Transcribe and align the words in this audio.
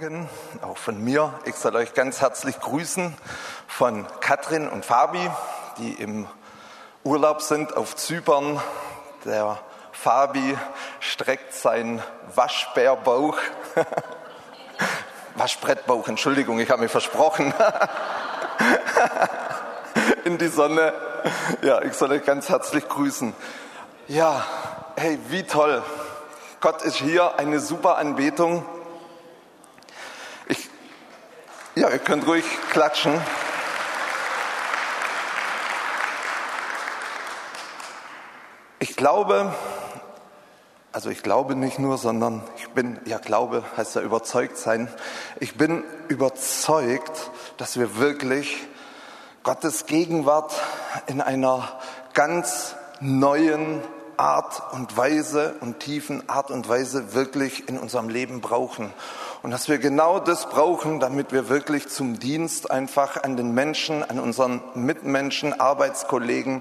Morgen, 0.00 0.30
auch 0.62 0.78
von 0.78 1.04
mir. 1.04 1.34
Ich 1.44 1.56
soll 1.56 1.76
euch 1.76 1.92
ganz 1.92 2.22
herzlich 2.22 2.58
grüßen 2.58 3.14
von 3.68 4.06
Katrin 4.20 4.66
und 4.66 4.86
Fabi, 4.86 5.30
die 5.76 5.92
im 5.92 6.26
Urlaub 7.04 7.42
sind 7.42 7.76
auf 7.76 7.96
Zypern. 7.96 8.62
Der 9.26 9.58
Fabi 9.92 10.56
streckt 11.00 11.52
seinen 11.52 12.02
Waschbärbauch, 12.34 13.36
Waschbrettbauch, 15.34 16.08
Entschuldigung, 16.08 16.60
ich 16.60 16.70
habe 16.70 16.80
mir 16.80 16.88
versprochen, 16.88 17.52
in 20.24 20.38
die 20.38 20.48
Sonne. 20.48 20.94
Ja, 21.60 21.82
ich 21.82 21.92
soll 21.92 22.12
euch 22.12 22.24
ganz 22.24 22.48
herzlich 22.48 22.88
grüßen. 22.88 23.34
Ja, 24.08 24.46
hey, 24.96 25.18
wie 25.28 25.42
toll. 25.42 25.82
Gott 26.62 26.80
ist 26.80 26.96
hier, 26.96 27.38
eine 27.38 27.60
super 27.60 27.98
Anbetung. 27.98 28.64
Ja, 31.76 31.88
ihr 31.88 32.00
könnt 32.00 32.26
ruhig 32.26 32.44
klatschen. 32.72 33.20
Ich 38.80 38.96
glaube, 38.96 39.54
also 40.90 41.10
ich 41.10 41.22
glaube 41.22 41.54
nicht 41.54 41.78
nur, 41.78 41.96
sondern 41.96 42.42
ich 42.56 42.68
bin, 42.70 42.98
ja 43.04 43.18
Glaube 43.18 43.62
heißt 43.76 43.94
ja 43.94 44.02
überzeugt 44.02 44.56
sein. 44.56 44.88
Ich 45.38 45.56
bin 45.56 45.84
überzeugt, 46.08 47.30
dass 47.56 47.78
wir 47.78 47.98
wirklich 47.98 48.66
Gottes 49.44 49.86
Gegenwart 49.86 50.52
in 51.06 51.20
einer 51.20 51.78
ganz 52.14 52.74
neuen 52.98 53.80
Art 54.16 54.74
und 54.74 54.96
Weise 54.96 55.54
und 55.60 55.78
tiefen 55.78 56.28
Art 56.28 56.50
und 56.50 56.68
Weise 56.68 57.14
wirklich 57.14 57.68
in 57.68 57.78
unserem 57.78 58.08
Leben 58.08 58.40
brauchen. 58.40 58.92
Und 59.42 59.52
dass 59.52 59.68
wir 59.70 59.78
genau 59.78 60.18
das 60.18 60.50
brauchen, 60.50 61.00
damit 61.00 61.32
wir 61.32 61.48
wirklich 61.48 61.88
zum 61.88 62.20
Dienst 62.20 62.70
einfach 62.70 63.22
an 63.22 63.38
den 63.38 63.54
Menschen, 63.54 64.02
an 64.02 64.20
unseren 64.20 64.60
Mitmenschen, 64.74 65.58
Arbeitskollegen 65.58 66.60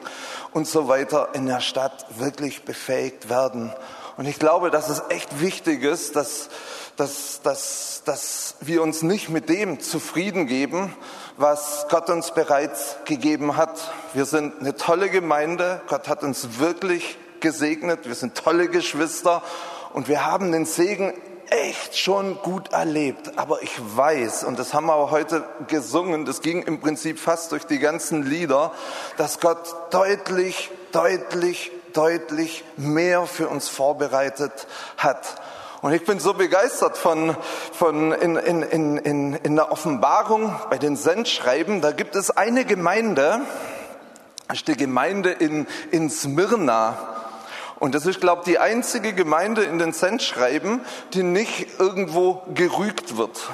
und 0.54 0.66
so 0.66 0.88
weiter 0.88 1.30
in 1.34 1.46
der 1.46 1.60
Stadt 1.60 2.06
wirklich 2.18 2.64
befähigt 2.64 3.30
werden. 3.30 3.74
Und 4.16 4.28
ich 4.28 4.40
glaube, 4.40 4.72
dass 4.72 4.88
es 4.88 5.04
echt 5.10 5.42
wichtig 5.42 5.84
ist, 5.84 6.16
dass, 6.16 6.50
dass, 6.96 7.42
dass, 7.42 8.02
dass 8.06 8.56
wir 8.62 8.82
uns 8.82 9.02
nicht 9.02 9.28
mit 9.28 9.50
dem 9.50 9.82
zufrieden 9.82 10.48
geben, 10.48 10.94
was 11.36 11.86
Gott 11.90 12.10
uns 12.10 12.32
bereits 12.32 12.96
gegeben 13.04 13.58
hat. 13.58 13.92
Wir 14.14 14.24
sind 14.26 14.60
eine 14.62 14.76
tolle 14.76 15.10
Gemeinde. 15.10 15.82
Gott 15.88 16.08
hat 16.08 16.24
uns 16.24 16.60
wirklich 16.60 17.18
gesegnet. 17.42 18.08
Wir 18.08 18.16
sind 18.16 18.36
tolle 18.36 18.70
Geschwister. 18.70 19.42
Und 19.94 20.08
wir 20.08 20.26
haben 20.26 20.54
den 20.54 20.66
Segen 20.66 21.14
echt 21.50 21.98
schon 21.98 22.38
gut 22.42 22.72
erlebt, 22.74 23.38
aber 23.38 23.62
ich 23.62 23.72
weiß, 23.80 24.44
und 24.44 24.60
das 24.60 24.74
haben 24.74 24.88
wir 24.88 25.12
heute 25.12 25.44
gesungen, 25.68 26.26
das 26.26 26.42
ging 26.42 26.64
im 26.64 26.80
Prinzip 26.80 27.20
fast 27.20 27.52
durch 27.52 27.66
die 27.66 27.80
ganzen 27.80 28.24
Lieder, 28.24 28.72
dass 29.18 29.40
Gott 29.40 29.76
deutlich, 29.92 30.72
deutlich, 30.92 31.72
deutlich 31.94 32.64
mehr 32.78 33.26
für 33.26 33.48
uns 33.48 33.68
vorbereitet 33.68 34.68
hat. 34.98 35.42
Und 35.82 35.94
ich 35.94 36.04
bin 36.06 36.20
so 36.20 36.34
begeistert 36.34 36.98
von, 36.98 37.36
von 37.72 38.12
in, 38.12 38.36
in, 38.36 38.98
in, 38.98 39.34
in 39.34 39.56
der 39.56 39.72
Offenbarung 39.72 40.54
bei 40.70 40.78
den 40.78 40.98
Sendschreiben, 40.98 41.82
da 41.82 41.92
gibt 41.92 42.16
es 42.16 42.32
eine 42.32 42.66
Gemeinde, 42.66 43.42
ist 44.52 44.68
die 44.68 44.76
Gemeinde 44.76 45.32
in, 45.32 45.68
in 45.92 46.10
Smyrna. 46.10 46.98
Und 47.80 47.96
das 47.96 48.06
ist, 48.06 48.20
glaube 48.20 48.42
ich, 48.42 48.46
die 48.46 48.60
einzige 48.60 49.14
Gemeinde 49.14 49.64
in 49.64 49.80
den 49.80 49.94
Sendschreiben, 49.94 50.82
die 51.14 51.24
nicht 51.24 51.80
irgendwo 51.80 52.44
gerügt 52.54 53.18
wird. 53.18 53.50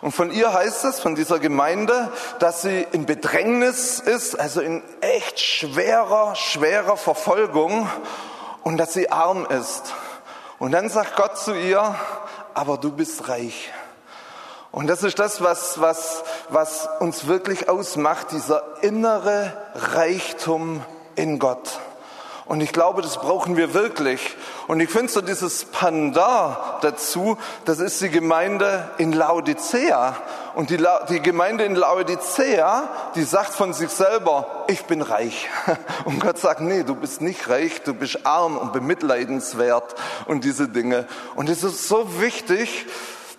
Und 0.00 0.12
von 0.12 0.30
ihr 0.30 0.52
heißt 0.52 0.84
es, 0.86 0.98
von 0.98 1.14
dieser 1.14 1.38
Gemeinde, 1.38 2.10
dass 2.38 2.62
sie 2.62 2.86
in 2.92 3.04
Bedrängnis 3.04 4.00
ist, 4.00 4.38
also 4.38 4.62
in 4.62 4.82
echt 5.02 5.38
schwerer, 5.38 6.34
schwerer 6.34 6.96
Verfolgung 6.96 7.86
und 8.62 8.78
dass 8.78 8.94
sie 8.94 9.12
arm 9.12 9.46
ist. 9.46 9.92
Und 10.58 10.72
dann 10.72 10.88
sagt 10.88 11.16
Gott 11.16 11.36
zu 11.36 11.54
ihr, 11.54 11.94
aber 12.54 12.78
du 12.78 12.92
bist 12.92 13.28
reich. 13.28 13.70
Und 14.72 14.86
das 14.86 15.02
ist 15.02 15.18
das, 15.18 15.42
was, 15.42 15.80
was, 15.80 16.22
was 16.48 16.88
uns 17.00 17.26
wirklich 17.26 17.68
ausmacht, 17.68 18.30
dieser 18.30 18.82
innere 18.82 19.52
Reichtum 19.74 20.82
in 21.14 21.38
Gott. 21.38 21.80
Und 22.50 22.62
ich 22.62 22.72
glaube, 22.72 23.00
das 23.00 23.18
brauchen 23.18 23.56
wir 23.56 23.74
wirklich. 23.74 24.34
Und 24.66 24.80
ich 24.80 24.90
finde 24.90 25.06
so 25.12 25.20
dieses 25.20 25.66
Panda 25.66 26.80
dazu, 26.82 27.38
das 27.64 27.78
ist 27.78 28.00
die 28.00 28.08
Gemeinde 28.08 28.90
in 28.98 29.12
Laodicea. 29.12 30.16
Und 30.56 30.70
die, 30.70 30.76
La 30.76 31.04
die 31.04 31.22
Gemeinde 31.22 31.62
in 31.62 31.76
Laodicea, 31.76 32.88
die 33.14 33.22
sagt 33.22 33.52
von 33.54 33.72
sich 33.72 33.90
selber, 33.90 34.64
ich 34.66 34.84
bin 34.86 35.00
reich. 35.00 35.48
Und 36.04 36.18
Gott 36.18 36.38
sagt, 36.38 36.60
nee, 36.60 36.82
du 36.82 36.96
bist 36.96 37.20
nicht 37.20 37.48
reich, 37.48 37.82
du 37.84 37.94
bist 37.94 38.26
arm 38.26 38.58
und 38.58 38.72
bemitleidenswert 38.72 39.94
und 40.26 40.42
diese 40.42 40.66
Dinge. 40.66 41.06
Und 41.36 41.48
es 41.48 41.62
ist 41.62 41.86
so 41.86 42.20
wichtig, 42.20 42.86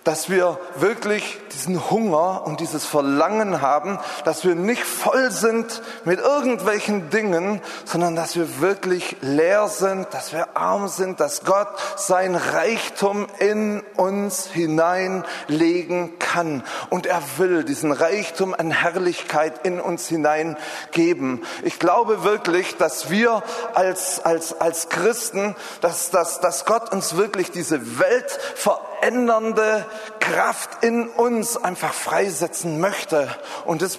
dass 0.04 0.28
wir 0.28 0.58
wirklich 0.76 1.38
diesen 1.52 1.90
Hunger 1.90 2.42
und 2.46 2.60
dieses 2.60 2.84
Verlangen 2.84 3.60
haben, 3.60 3.98
dass 4.24 4.44
wir 4.44 4.54
nicht 4.54 4.84
voll 4.84 5.30
sind 5.30 5.82
mit 6.04 6.18
irgendwelchen 6.18 7.10
Dingen, 7.10 7.60
sondern 7.84 8.16
dass 8.16 8.34
wir 8.34 8.60
wirklich 8.60 9.16
leer 9.20 9.68
sind, 9.68 10.06
dass 10.12 10.32
wir 10.32 10.56
arm 10.56 10.88
sind, 10.88 11.20
dass 11.20 11.44
Gott 11.44 11.68
sein 11.96 12.34
Reichtum 12.34 13.26
in 13.38 13.82
uns 13.96 14.46
hineinlegen 14.46 16.18
kann. 16.18 16.64
Und 16.90 17.06
er 17.06 17.22
will 17.36 17.64
diesen 17.64 17.92
Reichtum 17.92 18.54
an 18.54 18.70
Herrlichkeit 18.70 19.64
in 19.64 19.80
uns 19.80 20.08
hineingeben. 20.08 21.44
Ich 21.62 21.78
glaube 21.78 22.24
wirklich, 22.24 22.76
dass 22.76 23.10
wir 23.10 23.42
als, 23.74 24.24
als, 24.24 24.60
als 24.60 24.88
Christen, 24.88 25.54
dass, 25.80 26.10
dass, 26.10 26.40
dass 26.40 26.64
Gott 26.64 26.92
uns 26.92 27.16
wirklich 27.16 27.50
diese 27.50 27.98
Welt 27.98 28.30
verändert 28.30 28.92
verändernde 29.02 29.84
Kraft 30.20 30.84
in 30.84 31.08
uns 31.08 31.56
einfach 31.56 31.92
freisetzen 31.92 32.80
möchte. 32.80 33.28
Und 33.64 33.82
das 33.82 33.98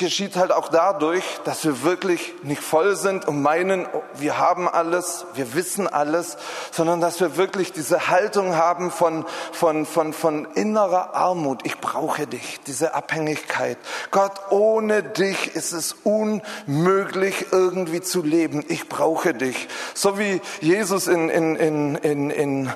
geschieht 0.00 0.34
halt 0.36 0.50
auch 0.50 0.68
dadurch, 0.68 1.22
dass 1.44 1.64
wir 1.64 1.84
wirklich 1.84 2.32
nicht 2.42 2.62
voll 2.62 2.96
sind 2.96 3.28
und 3.28 3.40
meinen, 3.42 3.86
wir 4.14 4.38
haben 4.38 4.68
alles, 4.68 5.26
wir 5.34 5.54
wissen 5.54 5.86
alles, 5.86 6.38
sondern 6.72 7.00
dass 7.00 7.20
wir 7.20 7.36
wirklich 7.36 7.72
diese 7.72 8.08
Haltung 8.08 8.56
haben 8.56 8.90
von, 8.90 9.24
von, 9.52 9.86
von, 9.86 10.12
von 10.12 10.46
innerer 10.54 11.14
Armut. 11.14 11.64
Ich 11.64 11.78
brauche 11.78 12.26
dich, 12.26 12.60
diese 12.66 12.94
Abhängigkeit. 12.94 13.78
Gott, 14.10 14.32
ohne 14.50 15.02
dich 15.02 15.54
ist 15.54 15.72
es 15.72 15.94
unmöglich 16.02 17.46
irgendwie 17.52 18.00
zu 18.00 18.22
leben. 18.22 18.64
Ich 18.68 18.88
brauche 18.88 19.34
dich. 19.34 19.68
So 19.94 20.18
wie 20.18 20.40
Jesus 20.60 21.06
in, 21.08 21.28
in, 21.28 21.56
in, 21.56 21.94
in, 21.96 22.30
in 22.30 22.72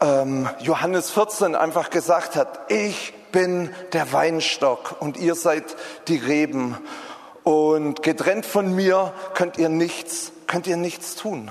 ähm, 0.00 0.48
Johannes 0.60 1.10
14 1.10 1.54
einfach 1.54 1.88
gesagt 1.88 2.36
hat, 2.36 2.70
ich 2.70 3.14
bin 3.36 3.68
der 3.92 4.14
Weinstock 4.14 4.96
und 4.98 5.18
ihr 5.18 5.34
seid 5.34 5.76
die 6.08 6.16
Reben. 6.16 6.74
Und 7.44 8.02
getrennt 8.02 8.46
von 8.46 8.74
mir 8.74 9.12
könnt 9.34 9.58
ihr 9.58 9.68
nichts, 9.68 10.32
könnt 10.46 10.66
ihr 10.66 10.78
nichts 10.78 11.16
tun. 11.16 11.50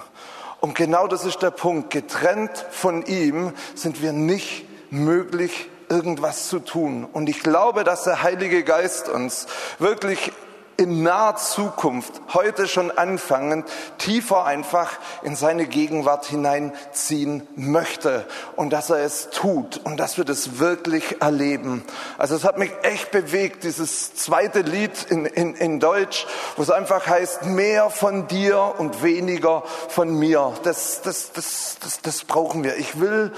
Und 0.61 0.73
genau 0.73 1.05
das 1.05 1.25
ist 1.25 1.43
der 1.43 1.51
Punkt. 1.51 1.91
Getrennt 1.91 2.65
von 2.71 3.05
ihm 3.05 3.53
sind 3.75 4.01
wir 4.01 4.13
nicht 4.13 4.65
möglich, 4.89 5.69
irgendwas 5.87 6.49
zu 6.49 6.57
tun. 6.57 7.05
Und 7.05 7.29
ich 7.29 7.41
glaube, 7.41 7.83
dass 7.83 8.05
der 8.05 8.23
Heilige 8.23 8.63
Geist 8.63 9.07
uns 9.07 9.45
wirklich 9.77 10.31
in 10.77 11.03
naher 11.03 11.35
Zukunft, 11.37 12.21
heute 12.33 12.67
schon 12.67 12.91
anfangend, 12.91 13.65
tiefer 13.97 14.45
einfach 14.45 14.91
in 15.23 15.35
seine 15.35 15.67
Gegenwart 15.67 16.25
hineinziehen 16.25 17.47
möchte 17.55 18.25
und 18.55 18.71
dass 18.71 18.89
er 18.89 18.97
es 18.97 19.29
tut 19.29 19.77
und 19.83 19.97
dass 19.97 20.17
wir 20.17 20.25
das 20.25 20.59
wirklich 20.59 21.21
erleben. 21.21 21.83
Also 22.17 22.35
es 22.35 22.43
hat 22.43 22.57
mich 22.57 22.71
echt 22.83 23.11
bewegt, 23.11 23.63
dieses 23.63 24.15
zweite 24.15 24.61
Lied 24.61 25.05
in, 25.09 25.25
in, 25.25 25.55
in 25.55 25.79
Deutsch, 25.79 26.27
wo 26.55 26.63
es 26.63 26.71
einfach 26.71 27.07
heißt, 27.07 27.45
mehr 27.45 27.89
von 27.89 28.27
dir 28.27 28.75
und 28.77 29.03
weniger 29.03 29.63
von 29.89 30.13
mir. 30.13 30.53
Das, 30.63 31.01
das, 31.01 31.31
das, 31.31 31.77
das, 31.81 32.01
das 32.01 32.23
brauchen 32.25 32.63
wir. 32.63 32.75
Ich 32.77 32.99
will 32.99 33.31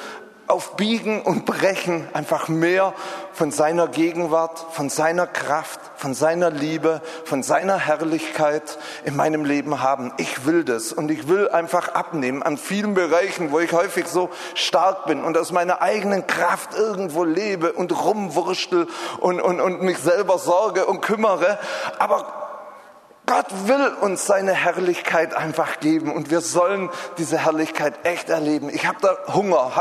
auf 0.48 0.78
Biegen 0.78 1.22
und 1.22 1.46
Brechen 1.46 2.08
einfach 2.14 2.48
mehr 2.48 2.94
von 3.34 3.52
seiner 3.52 3.88
Gegenwart, 3.88 4.66
von 4.72 4.90
seiner 4.90 5.28
Kraft, 5.28 5.80
von 5.98 6.14
seiner 6.14 6.50
Liebe, 6.50 7.02
von 7.26 7.44
seiner 7.44 7.78
Herrlichkeit 7.78 8.78
in 9.04 9.16
meinem 9.16 9.44
Leben 9.44 9.82
haben. 9.82 10.14
Ich 10.18 10.46
will 10.46 10.64
das 10.64 10.94
und 10.94 11.12
ich 11.12 11.28
will 11.28 11.50
einfach 11.50 11.90
abnehmen 11.90 12.44
an 12.44 12.58
vielen 12.58 12.94
Bereichen, 12.94 13.52
wo 13.52 13.60
ich 13.60 13.74
häufig 13.74 14.08
so 14.08 14.30
stark 14.54 15.06
bin 15.08 15.24
und 15.24 15.38
aus 15.38 15.52
meiner 15.52 15.82
eigenen 15.82 16.26
Kraft 16.28 16.76
irgendwo 16.76 17.24
lebe 17.24 17.74
und 17.74 17.92
rumwurstel 17.92 18.88
und, 19.20 19.42
und, 19.42 19.60
und 19.60 19.82
mich 19.82 19.98
selber 19.98 20.38
sorge 20.38 20.86
und 20.86 21.02
kümmere. 21.02 21.60
Aber 21.98 22.48
Gott 23.26 23.48
will 23.68 23.92
uns 24.00 24.26
seine 24.26 24.54
Herrlichkeit 24.54 25.36
einfach 25.36 25.82
geben 25.82 26.14
und 26.14 26.32
wir 26.32 26.40
sollen 26.40 26.90
diese 27.18 27.38
Herrlichkeit 27.38 28.06
echt 28.06 28.30
erleben. 28.30 28.70
Ich 28.70 28.88
habe 28.88 29.00
da 29.02 29.34
Hunger. 29.34 29.72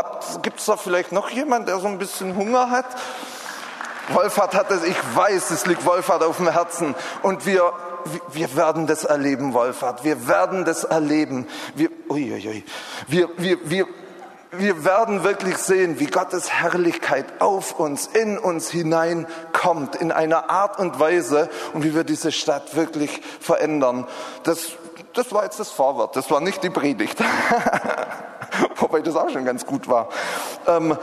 Gibt 0.43 0.59
es 0.59 0.67
da 0.67 0.77
vielleicht 0.77 1.13
noch 1.13 1.31
jemand, 1.31 1.69
der 1.69 1.79
so 1.79 1.87
ein 1.87 1.99
bisschen 1.99 2.35
Hunger 2.37 2.71
hat? 2.71 2.87
Wolfhard 4.09 4.55
hat 4.55 4.71
es, 4.71 4.85
ich 4.85 4.97
weiß, 5.15 5.51
es 5.51 5.67
liegt 5.67 5.85
Wolfhard 5.85 6.23
auf 6.23 6.37
dem 6.37 6.51
Herzen 6.51 6.95
und 7.23 7.47
wir, 7.47 7.73
wir 8.33 8.55
werden 8.57 8.87
das 8.87 9.05
erleben, 9.05 9.53
Wolfhard. 9.53 10.05
Wir 10.05 10.29
werden 10.29 10.65
das 10.65 10.85
erleben. 10.85 11.47
Wir, 11.75 11.91
uiuiui, 12.09 12.65
wir, 13.09 13.29
wir, 13.37 13.59
wir, 13.69 13.87
wir 14.53 14.85
werden 14.85 15.25
wirklich 15.25 15.59
sehen, 15.59 15.99
wie 15.99 16.07
Gottes 16.07 16.51
Herrlichkeit 16.53 17.41
auf 17.41 17.79
uns, 17.79 18.07
in 18.07 18.39
uns 18.39 18.71
hineinkommt, 18.71 19.97
in 19.97 20.13
einer 20.13 20.51
Art 20.51 20.79
und 20.79 20.99
Weise 21.01 21.49
und 21.73 21.85
wie 21.85 21.95
wir 21.95 22.05
diese 22.05 22.33
Stadt 22.33 22.77
wirklich 22.77 23.21
verändern. 23.41 24.07
Das, 24.45 24.71
das 25.15 25.33
war 25.33 25.45
jetzt 25.45 25.59
das 25.59 25.71
Vorwort, 25.71 26.17
das 26.17 26.31
war 26.31 26.41
nicht 26.41 26.63
die 26.63 26.71
Predigt. 26.71 27.19
Wobei 28.77 29.01
das 29.01 29.17
auch 29.17 29.31
schon 29.31 29.45
ganz 29.45 29.67
gut 29.67 29.89
war. 29.89 30.09
Ähm, 30.67 30.97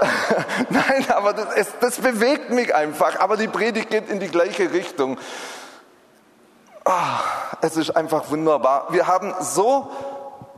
Nein, 0.70 1.06
aber 1.08 1.32
das, 1.32 1.54
es, 1.54 1.68
das, 1.80 1.98
bewegt 1.98 2.50
mich 2.50 2.74
einfach. 2.74 3.18
Aber 3.20 3.36
die 3.36 3.48
Predigt 3.48 3.90
geht 3.90 4.08
in 4.08 4.20
die 4.20 4.28
gleiche 4.28 4.72
Richtung. 4.72 5.18
Oh, 6.84 6.92
es 7.62 7.76
ist 7.76 7.96
einfach 7.96 8.30
wunderbar. 8.30 8.88
Wir 8.90 9.06
haben 9.06 9.34
so 9.40 9.90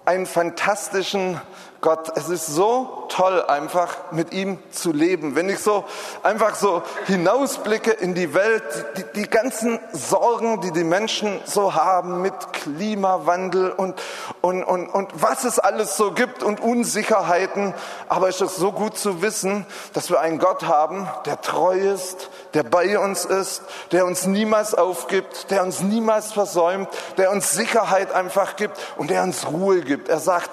einen 0.05 0.27
fantastischen 0.27 1.41
Gott, 1.81 2.17
es 2.17 2.29
ist 2.29 2.47
so 2.47 3.07
toll, 3.09 3.41
einfach 3.45 4.11
mit 4.11 4.33
ihm 4.33 4.59
zu 4.73 4.93
leben. 4.93 5.37
Wenn 5.37 5.49
ich 5.49 5.61
so 5.61 5.85
einfach 6.25 6.57
so 6.57 6.83
hinausblicke 7.07 7.93
in 7.93 8.17
die 8.17 8.35
Welt, 8.35 8.65
die, 8.97 9.21
die 9.21 9.31
ganzen 9.31 9.79
Sorgen, 9.93 10.61
die 10.61 10.73
die 10.73 10.83
Menschen 10.83 11.39
so 11.45 11.75
haben 11.75 12.21
mit 12.21 12.35
Klimawandel 12.53 13.71
und, 13.71 13.95
und, 14.41 14.65
und, 14.65 14.89
und 14.89 15.11
was 15.23 15.45
es 15.45 15.61
alles 15.61 15.97
so 15.97 16.11
gibt 16.11 16.43
und 16.43 16.59
Unsicherheiten. 16.59 17.75
Aber 18.09 18.29
es 18.29 18.41
ist 18.41 18.57
so 18.57 18.73
gut 18.73 18.99
zu 18.99 19.23
wissen, 19.23 19.65
dass 19.93 20.11
wir 20.11 20.19
einen 20.19 20.41
Gott 20.41 20.65
haben, 20.65 21.09
der 21.27 21.41
treu 21.41 21.79
ist, 21.79 22.29
der 22.55 22.65
bei 22.65 22.99
uns 22.99 23.25
ist, 23.25 23.63
der 23.93 24.05
uns 24.05 24.27
niemals 24.27 24.75
aufgibt, 24.75 25.53
der 25.53 25.63
uns 25.63 25.81
niemals 25.81 26.33
versäumt, 26.33 26.89
der 27.19 27.31
uns 27.31 27.53
Sicherheit 27.53 28.11
einfach 28.13 28.57
gibt 28.57 28.77
und 28.97 29.11
der 29.11 29.23
uns 29.23 29.47
Ruhe 29.47 29.83
gibt. 29.83 30.09
Er 30.09 30.19
sagt, 30.19 30.51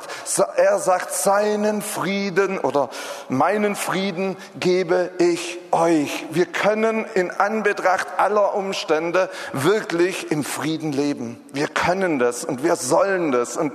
er 0.55 0.77
sagt, 0.77 1.14
seinen 1.15 1.81
Frieden 1.81 2.59
oder 2.59 2.89
meinen 3.29 3.75
Frieden 3.75 4.37
gebe 4.59 5.11
ich 5.17 5.59
euch. 5.71 6.25
Wir 6.31 6.45
können 6.45 7.05
in 7.13 7.31
Anbetracht 7.31 8.07
aller 8.17 8.55
Umstände 8.55 9.29
wirklich 9.53 10.31
im 10.31 10.43
Frieden 10.43 10.91
leben. 10.91 11.41
Wir 11.53 11.67
können 11.67 12.19
das 12.19 12.45
und 12.45 12.63
wir 12.63 12.75
sollen 12.75 13.31
das 13.31 13.57
und 13.57 13.73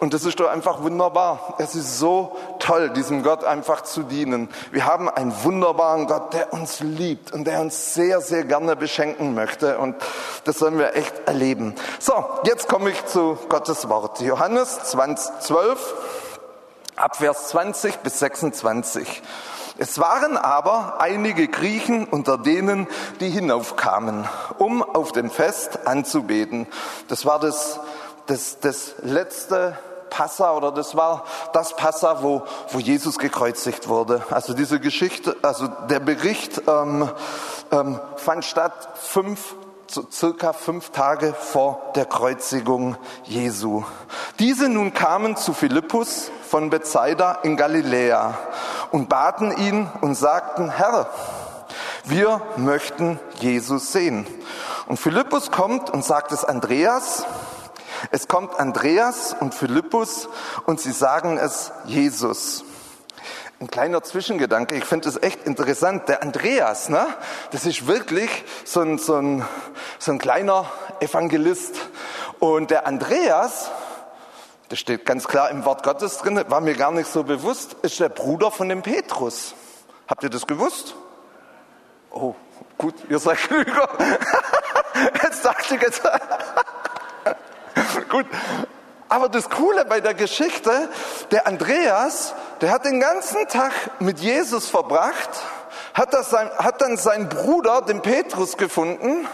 und 0.00 0.14
das 0.14 0.24
ist 0.24 0.38
doch 0.38 0.48
einfach 0.48 0.82
wunderbar. 0.82 1.54
Es 1.58 1.74
ist 1.74 1.98
so 1.98 2.36
toll, 2.60 2.90
diesem 2.90 3.24
Gott 3.24 3.44
einfach 3.44 3.82
zu 3.82 4.04
dienen. 4.04 4.48
Wir 4.70 4.86
haben 4.86 5.08
einen 5.08 5.34
wunderbaren 5.42 6.06
Gott, 6.06 6.34
der 6.34 6.52
uns 6.52 6.80
liebt 6.80 7.32
und 7.32 7.46
der 7.46 7.60
uns 7.60 7.94
sehr, 7.94 8.20
sehr 8.20 8.44
gerne 8.44 8.76
beschenken 8.76 9.34
möchte. 9.34 9.78
Und 9.78 9.96
das 10.44 10.58
sollen 10.58 10.78
wir 10.78 10.94
echt 10.94 11.26
erleben. 11.26 11.74
So, 11.98 12.12
jetzt 12.44 12.68
komme 12.68 12.90
ich 12.90 13.06
zu 13.06 13.38
Gottes 13.48 13.88
Wort. 13.88 14.20
Johannes 14.20 14.78
20, 14.84 15.40
12, 15.40 15.94
Abvers 16.98 17.48
20 17.48 17.98
bis 17.98 18.18
26. 18.18 19.22
Es 19.80 19.98
waren 20.00 20.36
aber 20.36 21.00
einige 21.00 21.46
Griechen 21.46 22.04
unter 22.04 22.36
denen, 22.36 22.88
die 23.20 23.30
hinaufkamen, 23.30 24.28
um 24.58 24.82
auf 24.82 25.12
dem 25.12 25.30
Fest 25.30 25.86
anzubeten. 25.86 26.66
Das 27.06 27.24
war 27.24 27.38
das, 27.38 27.78
das, 28.26 28.58
das 28.58 28.94
letzte 29.02 29.78
Passa 30.10 30.56
oder 30.56 30.72
das 30.72 30.96
war 30.96 31.24
das 31.52 31.76
Passa, 31.76 32.22
wo, 32.22 32.42
wo 32.70 32.80
Jesus 32.80 33.18
gekreuzigt 33.18 33.88
wurde. 33.88 34.24
Also 34.30 34.52
diese 34.52 34.80
Geschichte, 34.80 35.36
also 35.42 35.68
der 35.88 36.00
Bericht 36.00 36.62
ähm, 36.66 37.08
ähm, 37.70 38.00
fand 38.16 38.44
statt 38.44 38.88
fünf 38.96 39.54
circa 40.10 40.52
fünf 40.52 40.90
Tage 40.90 41.34
vor 41.34 41.92
der 41.94 42.04
Kreuzigung 42.04 42.96
Jesu. 43.24 43.84
Diese 44.38 44.68
nun 44.68 44.94
kamen 44.94 45.36
zu 45.36 45.52
Philippus 45.52 46.30
von 46.48 46.70
Bethsaida 46.70 47.38
in 47.42 47.56
Galiläa 47.56 48.36
und 48.90 49.08
baten 49.08 49.56
ihn 49.56 49.88
und 50.00 50.14
sagten, 50.14 50.70
Herr, 50.70 51.08
wir 52.04 52.40
möchten 52.56 53.18
Jesus 53.40 53.92
sehen. 53.92 54.26
Und 54.86 54.98
Philippus 54.98 55.50
kommt 55.50 55.90
und 55.90 56.04
sagt 56.04 56.32
es 56.32 56.44
Andreas, 56.44 57.26
es 58.10 58.28
kommt 58.28 58.58
Andreas 58.58 59.34
und 59.38 59.54
Philippus 59.54 60.28
und 60.66 60.80
sie 60.80 60.92
sagen 60.92 61.36
es 61.36 61.72
Jesus. 61.84 62.64
Ein 63.60 63.66
kleiner 63.66 64.04
Zwischengedanke, 64.04 64.76
ich 64.76 64.84
finde 64.84 65.08
es 65.08 65.20
echt 65.20 65.44
interessant. 65.44 66.08
Der 66.08 66.22
Andreas, 66.22 66.90
ne, 66.90 67.08
das 67.50 67.66
ist 67.66 67.88
wirklich 67.88 68.30
so 68.64 68.82
ein, 68.82 68.98
so, 68.98 69.16
ein, 69.16 69.44
so 69.98 70.12
ein 70.12 70.20
kleiner 70.20 70.70
Evangelist. 71.00 71.74
Und 72.38 72.70
der 72.70 72.86
Andreas, 72.86 73.72
das 74.68 74.78
steht 74.78 75.04
ganz 75.04 75.26
klar 75.26 75.50
im 75.50 75.64
Wort 75.64 75.82
Gottes 75.82 76.18
drin, 76.18 76.40
war 76.46 76.60
mir 76.60 76.74
gar 76.74 76.92
nicht 76.92 77.10
so 77.10 77.24
bewusst, 77.24 77.74
ist 77.82 77.98
der 77.98 78.10
Bruder 78.10 78.52
von 78.52 78.68
dem 78.68 78.82
Petrus. 78.82 79.56
Habt 80.06 80.22
ihr 80.22 80.30
das 80.30 80.46
gewusst? 80.46 80.94
Oh, 82.12 82.36
gut, 82.76 82.94
ihr 83.08 83.18
seid 83.18 83.38
klüger. 83.48 83.88
Jetzt 85.20 85.44
dachte 85.44 85.74
ich 85.74 85.82
jetzt. 85.82 86.02
Gut. 88.08 88.26
Aber 89.08 89.28
das 89.28 89.48
Coole 89.48 89.84
bei 89.86 90.00
der 90.00 90.14
Geschichte, 90.14 90.88
der 91.30 91.46
Andreas, 91.46 92.34
der 92.60 92.70
hat 92.70 92.84
den 92.84 93.00
ganzen 93.00 93.48
Tag 93.48 93.72
mit 94.00 94.18
Jesus 94.20 94.68
verbracht, 94.68 95.30
hat, 95.94 96.12
das 96.12 96.30
sein, 96.30 96.50
hat 96.58 96.80
dann 96.82 96.96
seinen 96.96 97.28
Bruder, 97.28 97.82
den 97.82 98.02
Petrus, 98.02 98.56
gefunden 98.56 99.26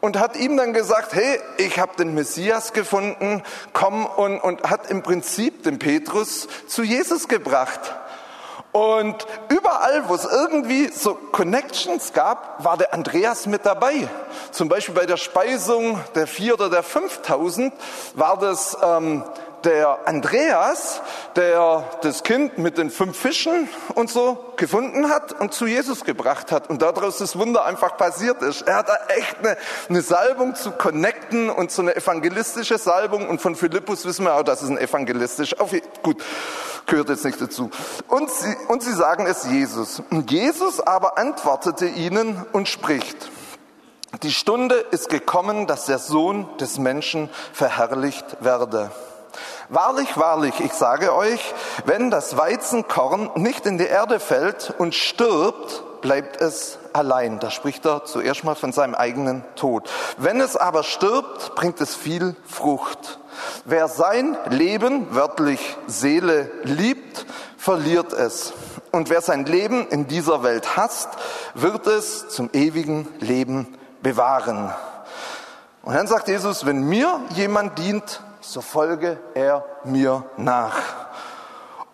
und 0.00 0.18
hat 0.18 0.36
ihm 0.36 0.56
dann 0.56 0.72
gesagt, 0.72 1.14
hey, 1.14 1.40
ich 1.56 1.78
habe 1.78 1.96
den 1.96 2.14
Messias 2.14 2.72
gefunden, 2.72 3.42
komm 3.72 4.06
und, 4.06 4.40
und 4.40 4.68
hat 4.68 4.90
im 4.90 5.02
Prinzip 5.02 5.62
den 5.62 5.78
Petrus 5.78 6.48
zu 6.66 6.82
Jesus 6.82 7.28
gebracht. 7.28 7.80
Und 8.76 9.26
überall, 9.48 10.06
wo 10.06 10.14
es 10.16 10.26
irgendwie 10.26 10.88
so 10.88 11.14
Connections 11.14 12.12
gab, 12.12 12.62
war 12.62 12.76
der 12.76 12.92
Andreas 12.92 13.46
mit 13.46 13.64
dabei. 13.64 14.06
Zum 14.50 14.68
Beispiel 14.68 14.94
bei 14.94 15.06
der 15.06 15.16
Speisung 15.16 15.98
der 16.14 16.26
vier 16.26 16.52
oder 16.52 16.68
der 16.68 16.82
5000 16.82 17.72
war 18.16 18.36
das 18.38 18.76
ähm, 18.82 19.24
der 19.64 20.06
Andreas, 20.06 21.00
der 21.36 21.84
das 22.02 22.22
Kind 22.22 22.58
mit 22.58 22.76
den 22.76 22.90
fünf 22.90 23.18
Fischen 23.18 23.66
und 23.94 24.10
so 24.10 24.52
gefunden 24.56 25.08
hat 25.08 25.32
und 25.40 25.54
zu 25.54 25.66
Jesus 25.66 26.04
gebracht 26.04 26.52
hat 26.52 26.68
und 26.68 26.82
daraus 26.82 27.16
das 27.16 27.38
Wunder 27.38 27.64
einfach 27.64 27.96
passiert 27.96 28.42
ist. 28.42 28.60
Er 28.62 28.76
hat 28.76 28.90
echt 29.08 29.38
eine, 29.38 29.56
eine 29.88 30.02
Salbung 30.02 30.54
zu 30.54 30.70
connecten 30.70 31.48
und 31.48 31.70
so 31.70 31.80
eine 31.80 31.96
evangelistische 31.96 32.76
Salbung 32.76 33.26
und 33.26 33.40
von 33.40 33.56
Philippus 33.56 34.04
wissen 34.04 34.26
wir 34.26 34.34
auch, 34.34 34.42
dass 34.42 34.60
es 34.60 34.68
ein 34.68 34.76
evangelistisch, 34.76 35.58
auf, 35.58 35.72
gut, 36.02 36.22
gehört 36.86 37.08
jetzt 37.08 37.24
nicht 37.24 37.40
dazu. 37.40 37.70
Und 38.08 38.30
sie, 38.30 38.54
und 38.68 38.82
sie 38.82 38.92
sagen 38.92 39.26
es 39.26 39.44
Jesus. 39.44 40.02
Jesus 40.28 40.80
aber 40.80 41.18
antwortete 41.18 41.86
ihnen 41.86 42.44
und 42.52 42.68
spricht, 42.68 43.30
die 44.22 44.32
Stunde 44.32 44.76
ist 44.76 45.08
gekommen, 45.08 45.66
dass 45.66 45.86
der 45.86 45.98
Sohn 45.98 46.48
des 46.58 46.78
Menschen 46.78 47.28
verherrlicht 47.52 48.36
werde. 48.40 48.90
Wahrlich, 49.68 50.16
wahrlich, 50.16 50.60
ich 50.60 50.72
sage 50.72 51.14
euch, 51.14 51.54
wenn 51.84 52.10
das 52.10 52.36
Weizenkorn 52.36 53.30
nicht 53.34 53.66
in 53.66 53.78
die 53.78 53.86
Erde 53.86 54.20
fällt 54.20 54.72
und 54.78 54.94
stirbt, 54.94 56.00
bleibt 56.00 56.40
es 56.40 56.78
allein. 56.96 57.38
Da 57.38 57.50
spricht 57.50 57.84
er 57.86 58.04
zuerst 58.04 58.44
mal 58.44 58.54
von 58.54 58.72
seinem 58.72 58.94
eigenen 58.94 59.44
Tod. 59.54 59.88
Wenn 60.18 60.40
es 60.40 60.56
aber 60.56 60.82
stirbt, 60.82 61.54
bringt 61.54 61.80
es 61.80 61.94
viel 61.94 62.34
Frucht. 62.46 63.18
Wer 63.64 63.88
sein 63.88 64.36
Leben, 64.48 65.14
wörtlich 65.14 65.76
Seele, 65.86 66.50
liebt, 66.62 67.26
verliert 67.56 68.12
es. 68.12 68.52
Und 68.92 69.10
wer 69.10 69.20
sein 69.20 69.44
Leben 69.44 69.86
in 69.88 70.06
dieser 70.06 70.42
Welt 70.42 70.76
hasst, 70.76 71.08
wird 71.54 71.86
es 71.86 72.28
zum 72.28 72.50
ewigen 72.52 73.08
Leben 73.20 73.76
bewahren. 74.02 74.72
Und 75.82 75.94
dann 75.94 76.06
sagt 76.06 76.28
Jesus, 76.28 76.66
wenn 76.66 76.82
mir 76.82 77.20
jemand 77.34 77.78
dient, 77.78 78.20
so 78.40 78.60
folge 78.60 79.18
er 79.34 79.64
mir 79.84 80.24
nach. 80.36 81.05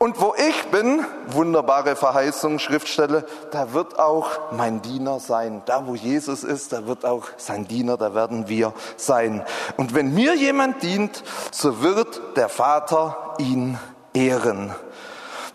Und 0.02 0.20
wo 0.20 0.34
ich 0.36 0.64
bin, 0.72 1.04
wunderbare 1.28 1.94
Verheißung, 1.94 2.58
Schriftstelle, 2.58 3.24
da 3.52 3.72
wird 3.72 4.00
auch 4.00 4.30
mein 4.50 4.82
Diener 4.82 5.20
sein. 5.20 5.62
Da, 5.64 5.86
wo 5.86 5.94
Jesus 5.94 6.42
ist, 6.42 6.72
da 6.72 6.88
wird 6.88 7.04
auch 7.04 7.28
sein 7.36 7.68
Diener, 7.68 7.96
da 7.96 8.12
werden 8.12 8.48
wir 8.48 8.72
sein. 8.96 9.44
Und 9.76 9.94
wenn 9.94 10.12
mir 10.12 10.34
jemand 10.34 10.82
dient, 10.82 11.22
so 11.52 11.82
wird 11.82 12.20
der 12.34 12.48
Vater 12.48 13.36
ihn 13.38 13.78
ehren. 14.12 14.74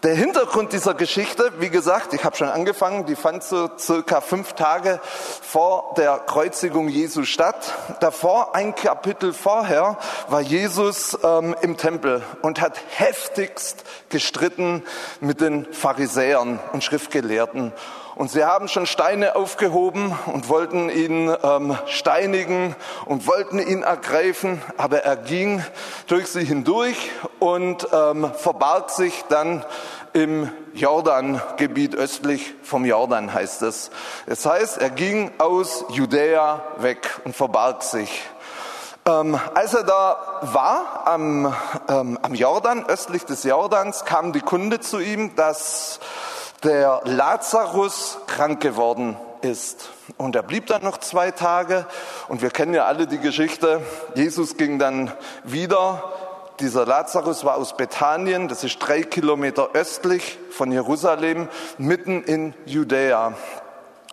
Der 0.04 0.14
Hintergrund 0.14 0.74
dieser 0.74 0.94
Geschichte, 0.94 1.54
wie 1.58 1.72
gesagt, 1.72 2.14
ich 2.14 2.24
habe 2.24 2.38
schon 2.38 2.50
angefangen, 2.50 3.08
die 3.08 3.16
fand 3.16 3.42
so 3.42 3.68
circa 3.80 4.22
fünf 4.22 4.54
Tage 4.54 5.00
vor 5.42 5.96
der 5.98 6.20
Kreuzigung 6.20 6.88
Jesu 6.88 7.24
statt. 7.24 7.74
Davor, 8.00 8.54
ein 8.54 8.76
Kapitel 8.76 9.34
vorher, 9.34 9.98
war 10.30 10.42
Jesus 10.42 11.18
ähm, 11.24 11.56
im 11.62 11.78
Tempel 11.78 12.22
und 12.44 12.62
hat 12.62 12.80
heftigst 12.90 13.86
gestritten 14.10 14.84
mit 15.20 15.42
den 15.42 15.66
Pharisäern 15.74 16.60
und 16.74 16.84
Schriftgelehrten. 16.84 17.74
Und 18.18 18.32
sie 18.32 18.44
haben 18.44 18.68
schon 18.68 18.88
Steine 18.88 19.36
aufgehoben 19.36 20.18
und 20.26 20.50
wollten 20.50 20.90
ihn 20.90 21.32
ähm, 21.44 21.78
steinigen 21.86 22.76
und 23.06 23.28
wollten 23.28 23.60
ihn 23.60 23.84
ergreifen, 23.84 24.60
aber 24.76 25.04
er 25.04 25.18
ging 25.18 25.64
durch 26.08 26.26
sie 26.26 26.44
hindurch 26.44 27.12
und 27.38 27.88
ähm, 27.94 28.32
verbarg 28.34 28.90
sich 28.90 29.24
dann 29.30 29.64
im 30.14 30.50
Jordangebiet 30.74 31.94
östlich 31.94 32.56
vom 32.64 32.86
Jordan 32.86 33.36
heißt 33.36 33.62
es. 33.62 33.92
Es 34.26 34.48
heißt, 34.48 34.80
er 34.80 34.90
ging 34.90 35.30
aus 35.38 35.86
Judäa 35.90 36.64
weg 36.78 37.20
und 37.24 37.36
verbarg 37.36 37.84
sich. 37.84 38.24
Ähm, 39.06 39.40
als 39.54 39.76
er 39.76 39.84
da 39.84 40.40
war 40.42 41.04
am, 41.06 41.56
ähm, 41.88 42.18
am 42.24 42.34
Jordan, 42.34 42.84
östlich 42.88 43.26
des 43.26 43.44
Jordans, 43.44 44.06
kam 44.06 44.34
die 44.34 44.42
Kunde 44.42 44.80
zu 44.80 45.00
ihm, 45.00 45.36
dass 45.36 46.00
der 46.64 47.02
Lazarus 47.06 48.18
krank 48.28 48.62
geworden 48.62 49.18
ist. 49.42 49.90
Und 50.18 50.36
er 50.36 50.44
blieb 50.44 50.68
dann 50.68 50.84
noch 50.84 50.98
zwei 50.98 51.32
Tage. 51.32 51.86
Und 52.28 52.42
wir 52.42 52.50
kennen 52.50 52.74
ja 52.74 52.86
alle 52.86 53.08
die 53.08 53.20
Geschichte. 53.20 53.82
Jesus 54.16 54.58
ging 54.58 54.80
dann 54.80 55.12
wieder. 55.44 56.04
Dieser 56.60 56.88
Lazarus 56.88 57.46
war 57.46 57.56
aus 57.56 57.78
Bethanien, 57.78 58.48
das 58.48 58.64
ist 58.64 58.80
drei 58.80 59.04
Kilometer 59.04 59.70
östlich 59.74 60.40
von 60.50 60.72
Jerusalem, 60.72 61.50
mitten 61.78 62.24
in 62.24 62.56
Judäa. 62.66 63.34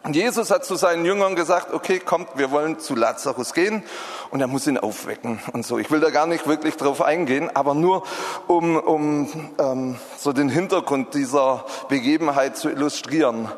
Und 0.05 0.15
Jesus 0.15 0.51
hat 0.51 0.67
zu 0.67 0.77
seinen 0.77 1.07
Jüngern 1.07 1.35
gesagt, 1.35 1.73
okay, 1.73 1.99
kommt, 1.99 2.37
wir 2.37 2.51
wollen 2.51 2.79
zu 2.79 2.95
Lazarus 2.95 3.55
gehen 3.55 3.83
und 4.31 4.39
er 4.43 4.49
muss 4.49 4.67
ihn 4.67 4.77
aufwecken 4.77 5.41
und 5.55 5.65
so. 5.65 5.79
Ich 5.79 5.91
will 5.91 6.01
da 6.01 6.11
gar 6.11 6.27
nicht 6.27 6.47
wirklich 6.47 6.77
drauf 6.77 7.01
eingehen, 7.01 7.51
aber 7.55 7.73
nur 7.73 8.03
um, 8.47 8.77
um 8.77 9.51
ähm, 9.59 9.97
so 10.19 10.35
den 10.35 10.51
Hintergrund 10.51 11.15
dieser 11.15 11.65
Begebenheit 11.89 12.59
zu 12.59 12.69
illustrieren. 12.69 13.51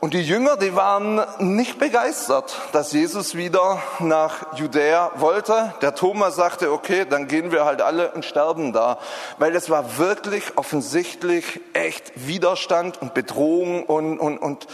Und 0.00 0.14
die 0.14 0.22
Jünger, 0.22 0.56
die 0.56 0.74
waren 0.74 1.20
nicht 1.40 1.78
begeistert, 1.78 2.56
dass 2.72 2.92
Jesus 2.92 3.34
wieder 3.34 3.82
nach 3.98 4.56
Judäa 4.56 5.12
wollte. 5.16 5.74
Der 5.82 5.94
Thomas 5.94 6.36
sagte, 6.36 6.72
okay, 6.72 7.04
dann 7.08 7.28
gehen 7.28 7.52
wir 7.52 7.66
halt 7.66 7.82
alle 7.82 8.12
und 8.12 8.24
sterben 8.24 8.72
da. 8.72 8.98
Weil 9.36 9.54
es 9.54 9.68
war 9.68 9.98
wirklich 9.98 10.56
offensichtlich 10.56 11.60
echt 11.74 12.12
Widerstand 12.14 13.00
und 13.02 13.12
Bedrohung 13.12 13.84
und, 13.84 14.18
und, 14.18 14.38
und 14.38 14.66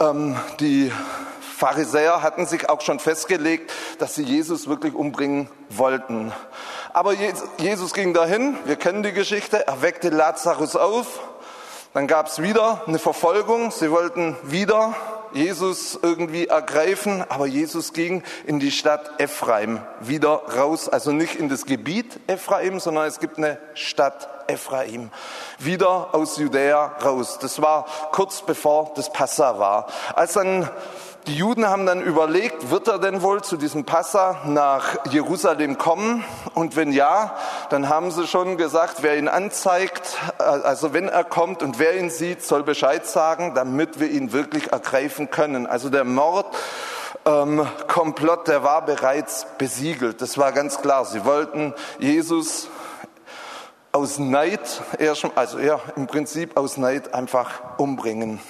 ähm, 0.00 0.36
die 0.60 0.92
Pharisäer 1.40 2.22
hatten 2.22 2.46
sich 2.46 2.68
auch 2.68 2.82
schon 2.82 3.00
festgelegt, 3.00 3.72
dass 3.98 4.14
sie 4.14 4.22
Jesus 4.22 4.68
wirklich 4.68 4.94
umbringen 4.94 5.48
wollten. 5.70 6.32
Aber 6.92 7.14
Jesus 7.58 7.94
ging 7.94 8.12
dahin, 8.12 8.56
wir 8.66 8.76
kennen 8.76 9.02
die 9.02 9.12
Geschichte, 9.12 9.66
er 9.66 9.82
weckte 9.82 10.10
Lazarus 10.10 10.76
auf, 10.76 11.20
dann 11.94 12.06
gab 12.06 12.26
es 12.26 12.42
wieder 12.42 12.82
eine 12.86 12.98
Verfolgung, 12.98 13.70
sie 13.70 13.90
wollten 13.90 14.36
wieder 14.42 14.94
Jesus 15.32 15.98
irgendwie 16.00 16.46
ergreifen, 16.46 17.24
aber 17.28 17.46
Jesus 17.46 17.92
ging 17.92 18.22
in 18.46 18.60
die 18.60 18.70
Stadt 18.70 19.20
Ephraim 19.20 19.80
wieder 20.00 20.42
raus, 20.56 20.88
also 20.88 21.12
nicht 21.12 21.36
in 21.36 21.48
das 21.48 21.66
Gebiet 21.66 22.20
Ephraim, 22.26 22.80
sondern 22.80 23.06
es 23.06 23.20
gibt 23.20 23.38
eine 23.38 23.58
Stadt 23.74 24.28
Ephraim, 24.48 25.10
wieder 25.58 26.14
aus 26.14 26.36
Judäa 26.36 26.96
raus. 27.04 27.38
Das 27.40 27.60
war 27.60 27.86
kurz 28.12 28.42
bevor 28.42 28.92
das 28.94 29.12
Passa 29.12 29.58
war. 29.58 29.88
Als 30.14 30.34
dann 30.34 30.70
die 31.26 31.34
Juden 31.34 31.68
haben 31.68 31.86
dann 31.86 32.02
überlegt, 32.02 32.70
wird 32.70 32.86
er 32.86 32.98
denn 32.98 33.20
wohl 33.20 33.42
zu 33.42 33.56
diesem 33.56 33.84
Passa 33.84 34.42
nach 34.44 35.04
Jerusalem 35.10 35.76
kommen? 35.76 36.24
Und 36.54 36.76
wenn 36.76 36.92
ja, 36.92 37.36
dann 37.70 37.88
haben 37.88 38.12
sie 38.12 38.26
schon 38.26 38.56
gesagt, 38.56 38.98
wer 39.02 39.18
ihn 39.18 39.26
anzeigt, 39.26 40.18
also 40.38 40.92
wenn 40.92 41.08
er 41.08 41.24
kommt 41.24 41.62
und 41.62 41.78
wer 41.80 41.98
ihn 41.98 42.10
sieht, 42.10 42.44
soll 42.44 42.62
Bescheid 42.62 43.06
sagen, 43.06 43.54
damit 43.54 43.98
wir 43.98 44.08
ihn 44.08 44.32
wirklich 44.32 44.72
ergreifen 44.72 45.30
können. 45.30 45.66
Also 45.66 45.90
der 45.90 46.04
Mord 46.04 46.46
ähm, 47.24 47.66
Komplott, 47.88 48.46
der 48.46 48.62
war 48.62 48.84
bereits 48.84 49.46
besiegelt. 49.58 50.22
Das 50.22 50.38
war 50.38 50.52
ganz 50.52 50.80
klar. 50.80 51.04
Sie 51.04 51.24
wollten 51.24 51.74
Jesus 51.98 52.68
aus 53.90 54.18
Neid, 54.18 54.82
also 55.34 55.58
ja, 55.58 55.80
im 55.96 56.06
Prinzip 56.06 56.56
aus 56.56 56.76
Neid 56.76 57.14
einfach 57.14 57.78
umbringen. 57.78 58.40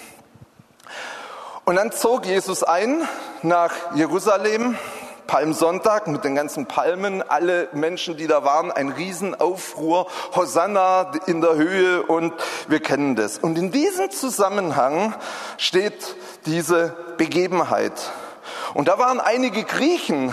Und 1.69 1.75
dann 1.75 1.91
zog 1.91 2.27
Jesus 2.27 2.63
ein 2.63 3.09
nach 3.43 3.73
Jerusalem, 3.97 4.79
Palmsonntag 5.27 6.07
mit 6.07 6.23
den 6.23 6.37
ganzen 6.37 6.67
Palmen, 6.67 7.29
alle 7.29 7.69
Menschen, 7.73 8.17
die 8.17 8.29
da 8.29 8.45
waren, 8.45 8.71
ein 8.71 8.91
Riesenaufruhr, 8.91 10.07
Hosanna 10.37 11.11
in 11.27 11.41
der 11.41 11.57
Höhe 11.57 12.05
und 12.05 12.33
wir 12.69 12.79
kennen 12.79 13.17
das. 13.17 13.39
Und 13.39 13.59
in 13.59 13.73
diesem 13.73 14.13
Zusammenhang 14.13 15.13
steht 15.59 16.15
diese 16.45 16.95
Begebenheit. 17.17 18.13
Und 18.75 18.87
da 18.87 19.01
waren 19.01 19.19
einige 19.19 19.65
Griechen 19.65 20.33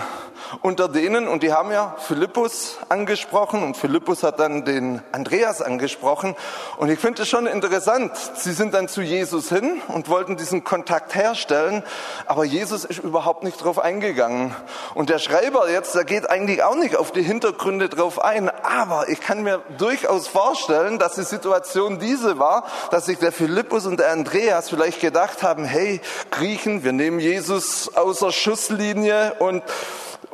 unter 0.62 0.88
denen, 0.88 1.28
und 1.28 1.42
die 1.42 1.52
haben 1.52 1.70
ja 1.70 1.96
Philippus 1.98 2.78
angesprochen 2.88 3.62
und 3.62 3.76
Philippus 3.76 4.22
hat 4.22 4.40
dann 4.40 4.64
den 4.64 5.02
Andreas 5.12 5.62
angesprochen. 5.62 6.36
Und 6.76 6.90
ich 6.90 6.98
finde 6.98 7.22
es 7.22 7.28
schon 7.28 7.46
interessant. 7.46 8.12
Sie 8.36 8.52
sind 8.52 8.74
dann 8.74 8.88
zu 8.88 9.02
Jesus 9.02 9.48
hin 9.48 9.80
und 9.88 10.08
wollten 10.08 10.36
diesen 10.36 10.64
Kontakt 10.64 11.14
herstellen, 11.14 11.82
aber 12.26 12.44
Jesus 12.44 12.84
ist 12.84 12.98
überhaupt 12.98 13.44
nicht 13.44 13.62
drauf 13.62 13.78
eingegangen. 13.78 14.54
Und 14.94 15.10
der 15.10 15.18
Schreiber 15.18 15.70
jetzt, 15.70 15.94
der 15.94 16.04
geht 16.04 16.30
eigentlich 16.30 16.62
auch 16.62 16.76
nicht 16.76 16.96
auf 16.96 17.12
die 17.12 17.22
Hintergründe 17.22 17.88
drauf 17.88 18.22
ein, 18.22 18.48
aber 18.48 19.08
ich 19.08 19.20
kann 19.20 19.42
mir 19.42 19.62
durchaus 19.78 20.28
vorstellen, 20.28 20.98
dass 20.98 21.14
die 21.14 21.22
Situation 21.22 21.98
diese 21.98 22.38
war, 22.38 22.64
dass 22.90 23.06
sich 23.06 23.18
der 23.18 23.32
Philippus 23.32 23.86
und 23.86 24.00
der 24.00 24.12
Andreas 24.12 24.70
vielleicht 24.70 25.00
gedacht 25.00 25.42
haben, 25.42 25.64
hey, 25.64 26.00
Griechen, 26.30 26.84
wir 26.84 26.92
nehmen 26.92 27.20
Jesus 27.20 27.94
außer 27.94 28.32
Schusslinie 28.32 29.34
und 29.38 29.62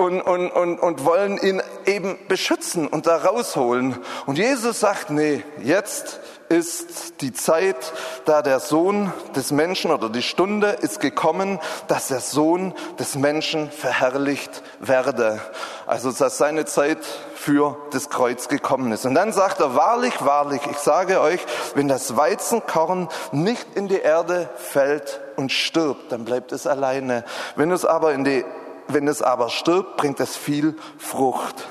und, 0.01 0.23
und, 0.23 0.51
und, 0.51 0.79
und 0.79 1.05
wollen 1.05 1.37
ihn 1.37 1.63
eben 1.85 2.19
beschützen 2.27 2.89
und 2.89 3.07
da 3.07 3.19
rausholen. 3.19 3.99
Und 4.25 4.39
Jesus 4.39 4.81
sagt, 4.81 5.11
nee, 5.11 5.45
jetzt 5.63 6.21
ist 6.49 7.21
die 7.21 7.35
Zeit, 7.35 7.93
da 8.25 8.41
der 8.41 8.61
Sohn 8.61 9.13
des 9.37 9.53
Menschen 9.53 9.93
oder 9.93 10.09
die 10.09 10.23
Stunde 10.23 10.71
ist 10.71 11.01
gekommen, 11.01 11.61
dass 11.87 12.09
der 12.09 12.21
Sohn 12.21 12.75
des 12.99 13.15
Menschen 13.15 13.71
verherrlicht 13.71 14.63
werde. 14.81 15.39
Also 15.87 16.11
dass 16.11 16.39
seine 16.39 16.65
Zeit 16.65 16.99
für 17.35 17.77
das 17.93 18.09
Kreuz 18.09 18.49
gekommen 18.49 18.93
ist. 18.93 19.05
Und 19.05 19.15
dann 19.15 19.33
sagt 19.33 19.61
er, 19.61 19.75
wahrlich, 19.75 20.25
wahrlich, 20.25 20.63
ich 20.71 20.79
sage 20.79 21.21
euch, 21.21 21.41
wenn 21.75 21.89
das 21.89 22.17
Weizenkorn 22.17 23.09
nicht 23.33 23.67
in 23.75 23.87
die 23.87 24.01
Erde 24.01 24.49
fällt 24.57 25.21
und 25.37 25.53
stirbt, 25.53 26.11
dann 26.11 26.25
bleibt 26.25 26.53
es 26.53 26.67
alleine. 26.67 27.25
Wenn 27.55 27.71
es 27.71 27.85
aber 27.85 28.13
in 28.13 28.25
die 28.25 28.45
wenn 28.95 29.09
es 29.09 29.23
aber 29.23 29.49
stirbt, 29.49 29.97
bringt 29.97 30.21
es 30.21 30.37
viel 30.37 30.77
Frucht. 30.99 31.67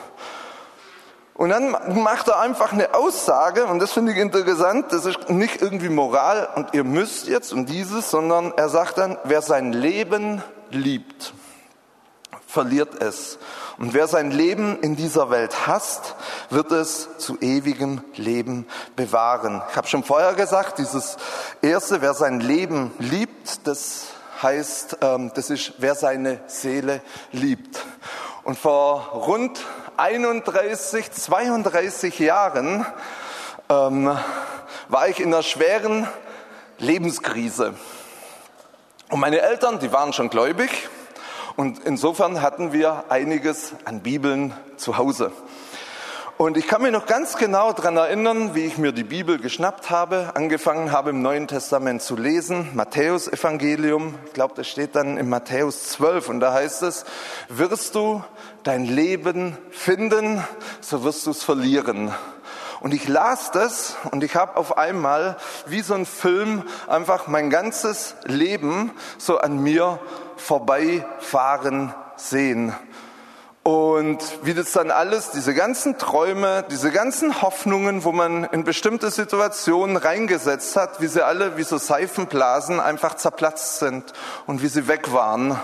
Und 1.40 1.52
dann 1.52 1.72
macht 2.04 2.28
er 2.28 2.42
einfach 2.42 2.74
eine 2.74 2.94
Aussage, 2.94 3.66
und 3.68 3.80
das 3.80 3.94
finde 3.94 4.12
ich 4.12 4.18
interessant, 4.18 4.88
das 4.92 5.06
ist 5.06 5.30
nicht 5.30 5.62
irgendwie 5.62 5.88
Moral 5.88 6.50
und 6.56 6.74
ihr 6.74 6.84
müsst 6.84 7.30
jetzt 7.30 7.54
und 7.54 7.70
dieses, 7.70 8.12
sondern 8.12 8.52
er 8.58 8.68
sagt 8.68 8.98
dann, 8.98 9.18
wer 9.24 9.42
sein 9.42 9.72
Leben 9.72 10.44
liebt, 10.70 11.34
verliert 12.46 13.02
es. 13.02 13.40
Und 13.78 13.94
wer 13.94 14.08
sein 14.08 14.32
Leben 14.32 14.80
in 14.82 14.98
dieser 14.98 15.30
Welt 15.30 15.66
hasst, 15.66 16.16
wird 16.50 16.74
es 16.74 17.08
zu 17.20 17.38
ewigem 17.40 18.02
Leben 18.16 18.68
bewahren. 18.98 19.62
Ich 19.70 19.78
habe 19.78 19.88
schon 19.88 20.04
vorher 20.04 20.34
gesagt, 20.34 20.80
dieses 20.80 21.16
erste, 21.62 22.02
wer 22.02 22.14
sein 22.14 22.42
Leben 22.42 22.92
liebt, 23.00 23.66
das 23.66 24.08
heißt, 24.42 24.98
ähm, 25.02 25.32
das 25.36 25.50
ist, 25.50 25.74
wer 25.80 25.96
seine 25.96 26.40
Seele 26.48 27.02
liebt. 27.32 27.86
Und 28.44 28.58
vor 28.58 29.10
rund 29.14 29.60
31, 29.98 31.12
32 31.12 32.20
Jahren 32.20 32.86
ähm, 33.70 34.18
war 34.88 35.08
ich 35.08 35.20
in 35.20 35.34
einer 35.34 35.44
schweren 35.44 36.08
Lebenskrise. 36.78 37.74
Und 39.10 39.20
meine 39.20 39.42
Eltern, 39.42 39.80
die 39.80 39.92
waren 39.92 40.14
schon 40.14 40.30
gläubig 40.30 40.70
und 41.56 41.80
insofern 41.80 42.42
hatten 42.42 42.72
wir 42.72 43.06
einiges 43.10 43.74
an 43.84 44.02
Bibeln 44.02 44.54
zu 44.78 44.98
Hause. 44.98 45.32
Und 46.42 46.56
ich 46.56 46.68
kann 46.68 46.82
mich 46.82 46.94
noch 46.94 47.06
ganz 47.06 47.36
genau 47.36 47.74
daran 47.74 47.98
erinnern, 47.98 48.56
wie 48.56 48.66
ich 48.66 48.78
mir 48.78 48.94
die 48.94 49.04
Bibel 49.04 49.40
geschnappt 49.40 49.90
habe, 49.90 50.32
angefangen 50.36 50.94
habe 50.94 51.10
im 51.10 51.22
Neuen 51.22 51.50
Testament 51.50 52.02
zu 52.02 52.16
lesen, 52.16 52.70
Matthäus 52.76 53.28
Evangelium, 53.28 54.16
ich 54.26 54.32
glaube, 54.32 54.54
das 54.56 54.70
steht 54.70 54.96
dann 54.96 55.18
in 55.18 55.28
Matthäus 55.28 55.90
12 55.90 56.30
und 56.30 56.40
da 56.40 56.54
heißt 56.54 56.84
es, 56.84 57.04
wirst 57.50 57.94
du 57.94 58.24
dein 58.64 58.86
Leben 58.86 59.58
finden, 59.70 60.42
so 60.80 61.04
wirst 61.04 61.26
du 61.26 61.32
es 61.32 61.44
verlieren. 61.44 62.14
Und 62.80 62.94
ich 62.94 63.10
las 63.10 63.52
das 63.52 63.98
und 64.12 64.24
ich 64.24 64.38
habe 64.38 64.56
auf 64.56 64.78
einmal 64.78 65.36
wie 65.66 65.82
so 65.82 65.94
ein 65.94 66.06
Film 66.06 66.64
einfach 66.88 67.28
mein 67.28 67.50
ganzes 67.50 68.16
Leben 68.24 68.92
so 69.18 69.40
an 69.40 69.62
mir 69.62 70.00
vorbeifahren 70.38 71.94
sehen. 72.16 72.74
Und 73.64 74.20
wie 74.44 74.54
das 74.54 74.72
dann 74.72 74.90
alles, 74.90 75.32
diese 75.32 75.54
ganzen 75.54 75.98
Träume, 75.98 76.64
diese 76.72 76.92
ganzen 76.92 77.42
Hoffnungen, 77.42 78.04
wo 78.04 78.12
man 78.12 78.46
in 78.46 78.64
bestimmte 78.64 79.12
Situationen 79.12 79.98
reingesetzt 79.98 80.76
hat, 80.76 81.02
wie 81.02 81.08
sie 81.08 81.26
alle 81.26 81.58
wie 81.58 81.64
so 81.64 81.78
Seifenblasen 81.78 82.80
einfach 82.80 83.16
zerplatzt 83.16 83.80
sind 83.80 84.14
und 84.48 84.64
wie 84.64 84.68
sie 84.70 84.88
weg 84.88 85.12
waren. 85.14 85.60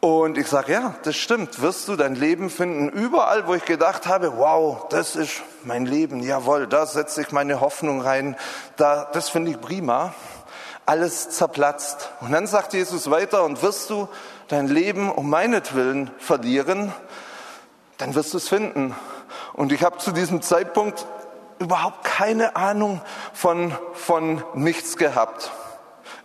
Und 0.00 0.38
ich 0.38 0.46
sage, 0.46 0.72
ja, 0.72 0.94
das 1.02 1.16
stimmt, 1.16 1.60
wirst 1.60 1.86
du 1.88 1.96
dein 1.96 2.14
Leben 2.14 2.48
finden. 2.48 2.88
Überall, 2.88 3.46
wo 3.46 3.54
ich 3.54 3.66
gedacht 3.66 4.06
habe, 4.06 4.38
wow, 4.38 4.86
das 4.88 5.14
ist 5.14 5.42
mein 5.62 5.84
Leben, 5.84 6.20
jawohl, 6.20 6.66
da 6.66 6.86
setze 6.86 7.20
ich 7.20 7.32
meine 7.32 7.60
Hoffnung 7.60 8.00
rein, 8.00 8.34
da, 8.76 9.08
das 9.12 9.28
finde 9.28 9.50
ich 9.50 9.60
prima. 9.60 10.14
Alles 10.86 11.28
zerplatzt. 11.30 12.10
Und 12.20 12.32
dann 12.32 12.46
sagt 12.46 12.72
Jesus 12.72 13.10
weiter, 13.10 13.44
und 13.44 13.62
wirst 13.62 13.90
du 13.90 14.08
dein 14.50 14.66
Leben 14.66 15.10
um 15.10 15.30
meinetwillen 15.30 16.10
verlieren, 16.18 16.92
dann 17.98 18.14
wirst 18.14 18.34
du 18.34 18.38
es 18.38 18.48
finden. 18.48 18.94
Und 19.52 19.72
ich 19.72 19.84
habe 19.84 19.98
zu 19.98 20.10
diesem 20.10 20.42
Zeitpunkt 20.42 21.06
überhaupt 21.60 22.04
keine 22.04 22.56
Ahnung 22.56 23.00
von, 23.32 23.72
von 23.94 24.42
nichts 24.54 24.96
gehabt. 24.96 25.52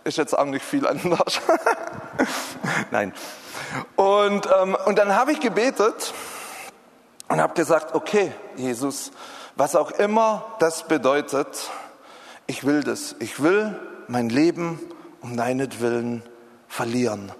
Ist 0.02 0.18
jetzt 0.18 0.36
auch 0.36 0.44
nicht 0.44 0.64
viel 0.64 0.86
anders. 0.86 1.40
Nein. 2.90 3.12
Und, 3.94 4.48
ähm, 4.60 4.76
und 4.86 4.98
dann 4.98 5.14
habe 5.14 5.32
ich 5.32 5.40
gebetet 5.40 6.12
und 7.28 7.40
habe 7.40 7.54
gesagt, 7.54 7.94
okay, 7.94 8.32
Jesus, 8.56 9.12
was 9.54 9.76
auch 9.76 9.92
immer 9.92 10.44
das 10.58 10.88
bedeutet, 10.88 11.70
ich 12.48 12.64
will 12.64 12.82
das. 12.82 13.14
Ich 13.20 13.40
will 13.42 13.78
mein 14.08 14.28
Leben 14.28 14.80
um 15.20 15.36
deinetwillen 15.36 16.22
verlieren. 16.68 17.32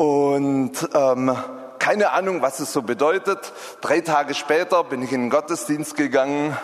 Und 0.00 0.88
ähm, 0.94 1.36
keine 1.78 2.12
Ahnung, 2.12 2.40
was 2.40 2.58
es 2.58 2.72
so 2.72 2.80
bedeutet. 2.80 3.52
Drei 3.82 4.00
Tage 4.00 4.32
später 4.32 4.82
bin 4.82 5.02
ich 5.02 5.12
in 5.12 5.24
den 5.24 5.28
Gottesdienst 5.28 5.94
gegangen 5.94 6.56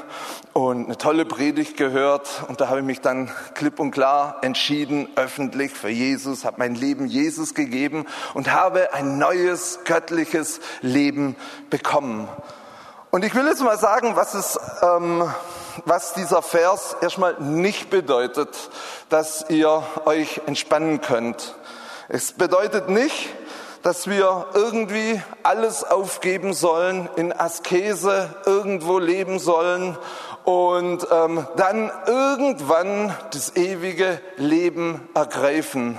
und 0.54 0.86
eine 0.86 0.96
tolle 0.96 1.26
Predigt 1.26 1.76
gehört. 1.76 2.44
Und 2.48 2.62
da 2.62 2.68
habe 2.68 2.78
ich 2.78 2.86
mich 2.86 3.02
dann 3.02 3.30
klipp 3.52 3.78
und 3.78 3.90
klar 3.90 4.38
entschieden, 4.40 5.10
öffentlich 5.16 5.72
für 5.72 5.90
Jesus, 5.90 6.46
habe 6.46 6.56
mein 6.60 6.76
Leben 6.76 7.08
Jesus 7.08 7.52
gegeben 7.52 8.06
und 8.32 8.52
habe 8.52 8.94
ein 8.94 9.18
neues 9.18 9.80
göttliches 9.84 10.60
Leben 10.80 11.36
bekommen. 11.68 12.28
Und 13.10 13.22
ich 13.22 13.34
will 13.34 13.44
jetzt 13.44 13.62
mal 13.62 13.78
sagen, 13.78 14.16
was, 14.16 14.32
es, 14.32 14.58
ähm, 14.80 15.30
was 15.84 16.14
dieser 16.14 16.40
Vers 16.40 16.96
erstmal 17.02 17.38
nicht 17.38 17.90
bedeutet, 17.90 18.70
dass 19.10 19.44
ihr 19.50 19.82
euch 20.06 20.40
entspannen 20.46 21.02
könnt. 21.02 21.54
Es 22.08 22.32
bedeutet 22.32 22.88
nicht, 22.88 23.30
dass 23.82 24.08
wir 24.08 24.46
irgendwie 24.54 25.20
alles 25.42 25.82
aufgeben 25.82 26.54
sollen, 26.54 27.08
in 27.16 27.32
Askese 27.32 28.34
irgendwo 28.46 29.00
leben 29.00 29.40
sollen 29.40 29.98
und 30.44 31.04
ähm, 31.10 31.46
dann 31.56 31.90
irgendwann 32.06 33.12
das 33.32 33.56
ewige 33.56 34.20
Leben 34.36 35.08
ergreifen. 35.14 35.98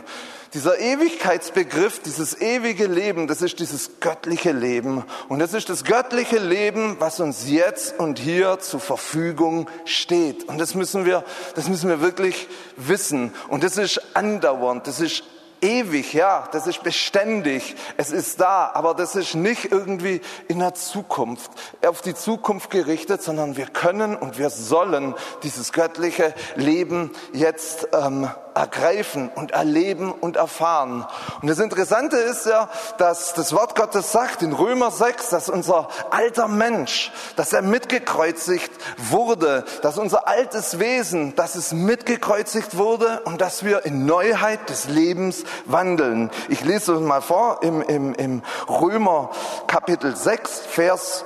Dieser 0.53 0.79
Ewigkeitsbegriff, 0.79 1.99
dieses 1.99 2.39
ewige 2.39 2.87
Leben, 2.87 3.27
das 3.27 3.41
ist 3.41 3.59
dieses 3.59 3.99
göttliche 3.99 4.53
Leben. 4.53 5.03
Und 5.27 5.39
das 5.39 5.53
ist 5.53 5.69
das 5.69 5.83
göttliche 5.83 6.39
Leben, 6.39 6.95
was 6.99 7.19
uns 7.19 7.49
jetzt 7.49 7.99
und 7.99 8.17
hier 8.17 8.59
zur 8.59 8.79
Verfügung 8.79 9.69
steht. 9.83 10.45
Und 10.45 10.57
das 10.57 10.73
müssen 10.73 11.05
wir, 11.05 11.25
das 11.55 11.67
müssen 11.67 11.89
wir 11.89 11.99
wirklich 11.99 12.47
wissen. 12.77 13.33
Und 13.49 13.65
das 13.65 13.77
ist 13.77 14.01
andauernd, 14.15 14.87
das 14.87 15.01
ist 15.01 15.23
ewig, 15.61 16.13
ja, 16.13 16.47
das 16.51 16.67
ist 16.67 16.83
beständig, 16.83 17.75
es 17.97 18.11
ist 18.11 18.39
da, 18.39 18.71
aber 18.73 18.93
das 18.93 19.15
ist 19.15 19.35
nicht 19.35 19.71
irgendwie 19.71 20.21
in 20.47 20.59
der 20.59 20.73
Zukunft, 20.73 21.51
auf 21.85 22.01
die 22.01 22.15
Zukunft 22.15 22.69
gerichtet, 22.69 23.21
sondern 23.21 23.57
wir 23.57 23.67
können 23.67 24.15
und 24.15 24.37
wir 24.37 24.49
sollen 24.49 25.15
dieses 25.43 25.71
göttliche 25.73 26.33
Leben 26.55 27.11
jetzt 27.33 27.89
ähm, 27.93 28.29
ergreifen 28.57 29.29
und 29.33 29.51
erleben 29.51 30.11
und 30.11 30.35
erfahren. 30.35 31.05
Und 31.41 31.49
das 31.49 31.59
Interessante 31.59 32.17
ist 32.17 32.45
ja, 32.45 32.69
dass 32.97 33.33
das 33.33 33.53
Wort 33.53 33.75
Gottes 33.75 34.11
sagt 34.11 34.41
in 34.41 34.53
Römer 34.53 34.91
6, 34.91 35.29
dass 35.29 35.49
unser 35.49 35.87
alter 36.09 36.47
Mensch, 36.47 37.11
dass 37.35 37.53
er 37.53 37.61
mitgekreuzigt 37.61 38.71
wurde, 38.97 39.63
dass 39.81 39.97
unser 39.97 40.27
altes 40.27 40.79
Wesen, 40.79 41.35
dass 41.35 41.55
es 41.55 41.71
mitgekreuzigt 41.71 42.77
wurde 42.77 43.21
und 43.25 43.41
dass 43.41 43.63
wir 43.63 43.85
in 43.85 44.05
Neuheit 44.05 44.69
des 44.69 44.87
Lebens 44.87 45.43
wandeln. 45.65 46.31
Ich 46.49 46.63
lese 46.63 46.95
es 46.95 47.01
mal 47.01 47.21
vor 47.21 47.59
im, 47.61 47.81
im, 47.81 48.13
im 48.15 48.41
Römer 48.67 49.29
Kapitel 49.67 50.15
6, 50.15 50.61
Vers 50.67 51.25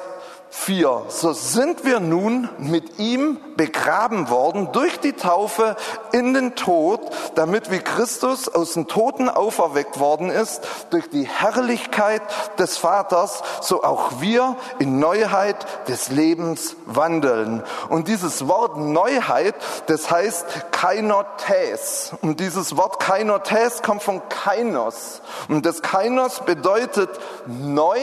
4. 0.54 1.06
So 1.08 1.32
sind 1.32 1.86
wir 1.86 2.02
nun 2.02 2.50
mit 2.58 3.00
ihm 3.00 3.40
begraben 3.56 4.30
worden 4.30 4.70
durch 4.74 5.00
die 5.00 5.14
Taufe 5.14 5.78
in 6.12 6.34
den 6.34 6.56
Tod, 6.56 7.00
damit 7.36 7.72
wie 7.72 7.80
Christus 7.80 8.50
aus 8.50 8.74
den 8.74 8.88
Toten 8.88 9.30
auferweckt 9.30 9.98
worden 10.00 10.30
ist 10.30 10.62
durch 10.90 11.10
die 11.10 11.26
Herrlichkeit 11.26 12.22
des 12.60 12.78
Vaters, 12.78 13.44
so 13.62 13.84
auch 13.84 14.20
wir 14.20 14.58
in 14.80 15.00
Neuheit 15.00 15.56
des 15.88 16.10
Lebens 16.10 16.76
wandeln. 16.86 17.64
Und 17.88 18.10
dieses 18.10 18.48
Wort 18.48 18.78
Neuheit, 18.78 19.56
das 19.86 20.12
heißt 20.12 20.72
Kainotes. 20.72 22.12
Und 22.22 22.42
dieses 22.42 22.76
Wort 22.76 23.00
Kainotes 23.00 23.82
kommt 23.84 24.04
von 24.04 24.22
Kainos. 24.28 25.22
Und 25.48 25.66
das 25.66 25.82
Kainos 25.82 26.42
bedeutet 26.42 27.10
neu, 27.48 27.98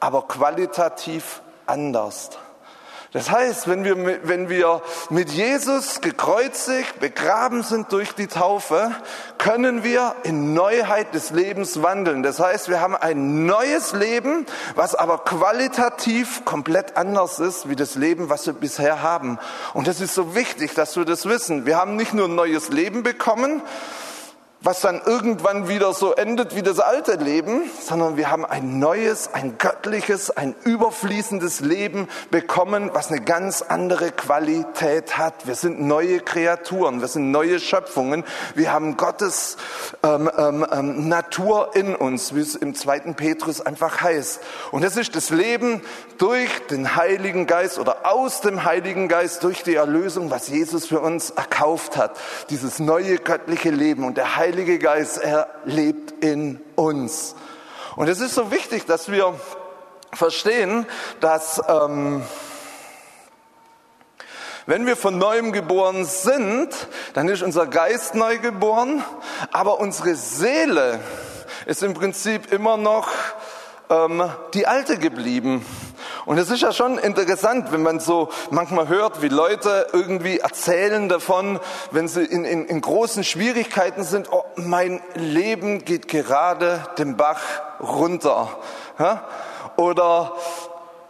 aber 0.00 0.22
qualitativ 0.28 1.42
anders. 1.66 2.30
Das 3.12 3.30
heißt, 3.30 3.68
wenn 3.68 3.84
wir, 3.84 4.28
wenn 4.28 4.50
wir 4.50 4.82
mit 5.08 5.30
Jesus 5.30 6.02
gekreuzigt, 6.02 7.00
begraben 7.00 7.62
sind 7.62 7.90
durch 7.90 8.14
die 8.14 8.26
Taufe, 8.26 8.90
können 9.38 9.82
wir 9.82 10.14
in 10.24 10.52
Neuheit 10.52 11.14
des 11.14 11.30
Lebens 11.30 11.82
wandeln. 11.82 12.22
Das 12.22 12.38
heißt, 12.38 12.68
wir 12.68 12.82
haben 12.82 12.94
ein 12.94 13.46
neues 13.46 13.94
Leben, 13.94 14.44
was 14.74 14.94
aber 14.94 15.24
qualitativ 15.24 16.44
komplett 16.44 16.98
anders 16.98 17.38
ist 17.38 17.70
wie 17.70 17.76
das 17.76 17.94
Leben, 17.94 18.28
was 18.28 18.44
wir 18.44 18.52
bisher 18.52 19.00
haben. 19.00 19.38
Und 19.72 19.86
das 19.86 20.02
ist 20.02 20.14
so 20.14 20.34
wichtig, 20.34 20.74
dass 20.74 20.94
wir 20.94 21.06
das 21.06 21.24
wissen. 21.24 21.64
Wir 21.64 21.78
haben 21.78 21.96
nicht 21.96 22.12
nur 22.12 22.26
ein 22.26 22.34
neues 22.34 22.68
Leben 22.68 23.02
bekommen, 23.02 23.62
was 24.60 24.80
dann 24.80 25.00
irgendwann 25.04 25.68
wieder 25.68 25.92
so 25.94 26.14
endet 26.14 26.56
wie 26.56 26.62
das 26.62 26.80
alte 26.80 27.12
Leben, 27.12 27.70
sondern 27.80 28.16
wir 28.16 28.28
haben 28.28 28.44
ein 28.44 28.80
neues, 28.80 29.32
ein 29.32 29.56
göttliches, 29.56 30.30
ein 30.30 30.54
überfließendes 30.64 31.60
Leben 31.60 32.08
bekommen, 32.32 32.90
was 32.92 33.08
eine 33.10 33.20
ganz 33.20 33.62
andere 33.62 34.10
Qualität 34.10 35.16
hat. 35.16 35.46
Wir 35.46 35.54
sind 35.54 35.80
neue 35.80 36.18
Kreaturen, 36.18 37.00
wir 37.00 37.06
sind 37.06 37.30
neue 37.30 37.60
Schöpfungen, 37.60 38.24
wir 38.56 38.72
haben 38.72 38.96
Gottes 38.96 39.58
ähm, 40.02 40.28
ähm, 40.36 40.66
ähm 40.72 41.08
Natur 41.08 41.76
in 41.76 41.94
uns, 41.94 42.34
wie 42.34 42.40
es 42.40 42.56
im 42.56 42.74
zweiten 42.74 43.14
Petrus 43.14 43.60
einfach 43.60 44.00
heißt. 44.00 44.40
Und 44.72 44.82
das 44.82 44.96
ist 44.96 45.14
das 45.14 45.30
Leben 45.30 45.82
durch 46.18 46.50
den 46.66 46.96
Heiligen 46.96 47.46
Geist 47.46 47.78
oder 47.78 48.12
aus 48.12 48.40
dem 48.40 48.64
Heiligen 48.64 49.06
Geist, 49.06 49.44
durch 49.44 49.62
die 49.62 49.76
Erlösung, 49.76 50.32
was 50.32 50.48
Jesus 50.48 50.86
für 50.86 51.00
uns 51.00 51.30
erkauft 51.30 51.96
hat. 51.96 52.18
Dieses 52.50 52.80
neue 52.80 53.18
göttliche 53.18 53.70
Leben 53.70 54.04
und 54.04 54.16
der 54.16 54.34
Heilige 54.34 54.47
Heilige 54.48 54.78
Geist, 54.78 55.18
er 55.18 55.46
lebt 55.66 56.24
in 56.24 56.58
uns. 56.74 57.34
Und 57.96 58.08
es 58.08 58.18
ist 58.20 58.34
so 58.34 58.50
wichtig, 58.50 58.86
dass 58.86 59.12
wir 59.12 59.38
verstehen, 60.14 60.86
dass 61.20 61.60
ähm, 61.68 62.22
wenn 64.64 64.86
wir 64.86 64.96
von 64.96 65.18
neuem 65.18 65.52
geboren 65.52 66.06
sind, 66.06 66.70
dann 67.12 67.28
ist 67.28 67.42
unser 67.42 67.66
Geist 67.66 68.14
neu 68.14 68.38
geboren, 68.38 69.04
aber 69.52 69.80
unsere 69.80 70.14
Seele 70.14 70.98
ist 71.66 71.82
im 71.82 71.92
Prinzip 71.92 72.50
immer 72.50 72.78
noch 72.78 73.10
ähm, 73.90 74.30
die 74.54 74.66
alte 74.66 74.96
geblieben. 74.96 75.62
Und 76.28 76.36
es 76.36 76.50
ist 76.50 76.60
ja 76.60 76.72
schon 76.72 76.98
interessant, 76.98 77.72
wenn 77.72 77.82
man 77.82 78.00
so 78.00 78.28
manchmal 78.50 78.88
hört, 78.88 79.22
wie 79.22 79.28
Leute 79.28 79.86
irgendwie 79.94 80.40
erzählen 80.40 81.08
davon, 81.08 81.58
wenn 81.90 82.06
sie 82.06 82.22
in, 82.22 82.44
in, 82.44 82.66
in 82.66 82.82
großen 82.82 83.24
Schwierigkeiten 83.24 84.04
sind, 84.04 84.30
oh, 84.30 84.44
mein 84.54 85.00
Leben 85.14 85.86
geht 85.86 86.06
gerade 86.06 86.84
den 86.98 87.16
Bach 87.16 87.40
runter. 87.80 88.50
Ja? 88.98 89.24
Oder 89.76 90.34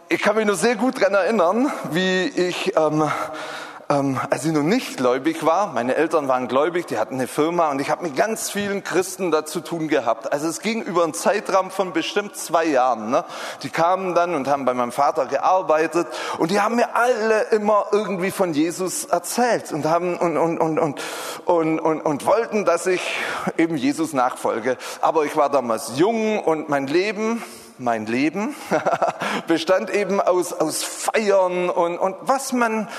ich 0.07 0.21
kann 0.21 0.37
mich 0.37 0.45
nur 0.45 0.55
sehr 0.55 0.77
gut 0.77 1.01
daran 1.01 1.15
erinnern, 1.15 1.69
wie 1.91 2.23
ich 2.23 2.77
ähm, 2.77 3.11
ähm, 3.91 4.19
als 4.29 4.45
ich 4.45 4.51
noch 4.51 4.61
nicht 4.61 4.97
gläubig 4.97 5.43
war, 5.43 5.73
meine 5.73 5.95
Eltern 5.95 6.27
waren 6.27 6.47
gläubig, 6.47 6.85
die 6.85 6.99
hatten 6.99 7.15
eine 7.15 7.27
Firma 7.27 7.71
und 7.71 7.81
ich 7.81 7.89
habe 7.89 8.03
mit 8.03 8.15
ganz 8.15 8.51
vielen 8.51 8.83
Christen 8.83 9.31
da 9.31 9.45
zu 9.45 9.61
tun 9.61 9.87
gehabt. 9.87 10.31
Also 10.31 10.47
es 10.47 10.59
ging 10.59 10.83
über 10.83 11.03
einen 11.03 11.15
Zeitraum 11.15 11.71
von 11.71 11.91
bestimmt 11.91 12.35
zwei 12.35 12.65
Jahren. 12.65 13.09
Ne? 13.09 13.25
Die 13.63 13.69
kamen 13.69 14.13
dann 14.13 14.35
und 14.35 14.47
haben 14.47 14.65
bei 14.65 14.75
meinem 14.75 14.91
Vater 14.91 15.25
gearbeitet 15.25 16.07
und 16.37 16.51
die 16.51 16.61
haben 16.61 16.75
mir 16.75 16.95
alle 16.95 17.41
immer 17.49 17.87
irgendwie 17.91 18.29
von 18.29 18.53
Jesus 18.53 19.05
erzählt 19.05 19.71
und 19.71 19.85
haben 19.85 20.17
und, 20.17 20.37
und, 20.37 20.59
und, 20.59 20.77
und, 20.77 21.01
und, 21.45 21.79
und, 21.79 22.01
und 22.01 22.25
wollten, 22.27 22.65
dass 22.65 22.85
ich 22.85 23.01
eben 23.57 23.75
Jesus 23.75 24.13
nachfolge. 24.13 24.77
Aber 25.01 25.25
ich 25.25 25.35
war 25.35 25.49
damals 25.49 25.93
jung 25.97 26.39
und 26.39 26.69
mein 26.69 26.85
Leben 26.85 27.43
mein 27.81 28.05
Leben 28.07 28.55
bestand 29.47 29.89
eben 29.89 30.19
aus, 30.19 30.51
aus 30.51 30.83
Feiern 30.83 31.69
und, 31.69 31.97
und 31.97 32.17
was 32.19 32.51
man 32.51 32.89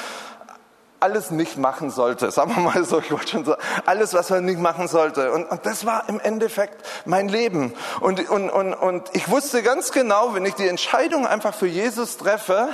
alles 1.00 1.30
nicht 1.30 1.56
machen 1.56 1.90
sollte. 1.90 2.30
Sagen 2.30 2.54
wir 2.54 2.62
mal 2.62 2.84
so, 2.84 3.00
ich 3.00 3.10
wollte 3.10 3.28
schon 3.28 3.44
sagen, 3.44 3.60
alles, 3.86 4.14
was 4.14 4.30
man 4.30 4.44
nicht 4.44 4.60
machen 4.60 4.86
sollte. 4.86 5.32
Und, 5.32 5.50
und 5.50 5.66
das 5.66 5.86
war 5.86 6.08
im 6.08 6.20
Endeffekt 6.20 6.86
mein 7.06 7.28
Leben. 7.28 7.72
Und, 8.00 8.28
und, 8.28 8.50
und, 8.50 8.74
und 8.74 9.08
ich 9.14 9.28
wusste 9.30 9.62
ganz 9.62 9.92
genau, 9.92 10.34
wenn 10.34 10.44
ich 10.44 10.54
die 10.54 10.68
Entscheidung 10.68 11.26
einfach 11.26 11.54
für 11.54 11.66
Jesus 11.66 12.18
treffe, 12.18 12.68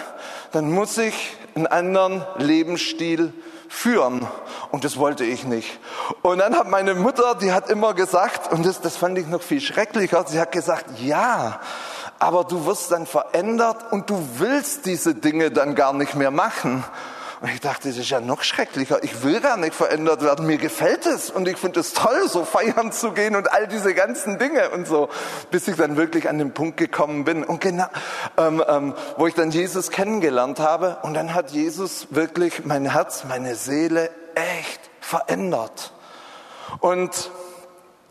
dann 0.52 0.70
muss 0.70 0.98
ich 0.98 1.36
einen 1.54 1.66
anderen 1.66 2.24
Lebensstil 2.38 3.32
führen. 3.68 4.26
Und 4.70 4.84
das 4.84 4.96
wollte 4.96 5.24
ich 5.24 5.44
nicht. 5.44 5.78
Und 6.22 6.38
dann 6.38 6.56
hat 6.56 6.68
meine 6.68 6.94
Mutter, 6.94 7.34
die 7.34 7.52
hat 7.52 7.70
immer 7.70 7.94
gesagt, 7.94 8.52
und 8.52 8.66
das, 8.66 8.80
das 8.80 8.96
fand 8.96 9.18
ich 9.18 9.26
noch 9.26 9.42
viel 9.42 9.60
schrecklicher, 9.60 10.24
sie 10.26 10.40
hat 10.40 10.52
gesagt, 10.52 10.98
ja, 11.00 11.60
aber 12.18 12.44
du 12.44 12.66
wirst 12.66 12.90
dann 12.92 13.06
verändert 13.06 13.92
und 13.92 14.10
du 14.10 14.28
willst 14.38 14.86
diese 14.86 15.14
Dinge 15.14 15.50
dann 15.50 15.74
gar 15.74 15.92
nicht 15.92 16.14
mehr 16.14 16.30
machen. 16.30 16.84
Und 17.40 17.50
ich 17.50 17.60
dachte, 17.60 17.88
das 17.88 17.98
ist 17.98 18.08
ja 18.08 18.20
noch 18.20 18.42
schrecklicher. 18.42 19.02
Ich 19.04 19.22
will 19.22 19.40
gar 19.40 19.56
nicht 19.58 19.74
verändert 19.74 20.22
werden. 20.22 20.46
Mir 20.46 20.56
gefällt 20.56 21.04
es 21.04 21.30
und 21.30 21.46
ich 21.46 21.58
finde 21.58 21.80
es 21.80 21.92
toll, 21.92 22.28
so 22.28 22.44
feiern 22.44 22.92
zu 22.92 23.12
gehen 23.12 23.36
und 23.36 23.52
all 23.52 23.68
diese 23.68 23.92
ganzen 23.92 24.38
Dinge 24.38 24.70
und 24.70 24.86
so, 24.86 25.10
bis 25.50 25.68
ich 25.68 25.76
dann 25.76 25.96
wirklich 25.96 26.28
an 26.28 26.38
den 26.38 26.54
Punkt 26.54 26.78
gekommen 26.78 27.24
bin 27.24 27.44
und 27.44 27.60
genau, 27.60 27.86
ähm, 28.38 28.64
ähm, 28.66 28.94
wo 29.18 29.26
ich 29.26 29.34
dann 29.34 29.50
Jesus 29.50 29.90
kennengelernt 29.90 30.60
habe. 30.60 30.98
Und 31.02 31.14
dann 31.14 31.34
hat 31.34 31.50
Jesus 31.50 32.08
wirklich 32.10 32.64
mein 32.64 32.90
Herz, 32.90 33.24
meine 33.28 33.54
Seele 33.54 34.10
echt 34.34 34.80
verändert. 35.00 35.92
Und 36.80 37.30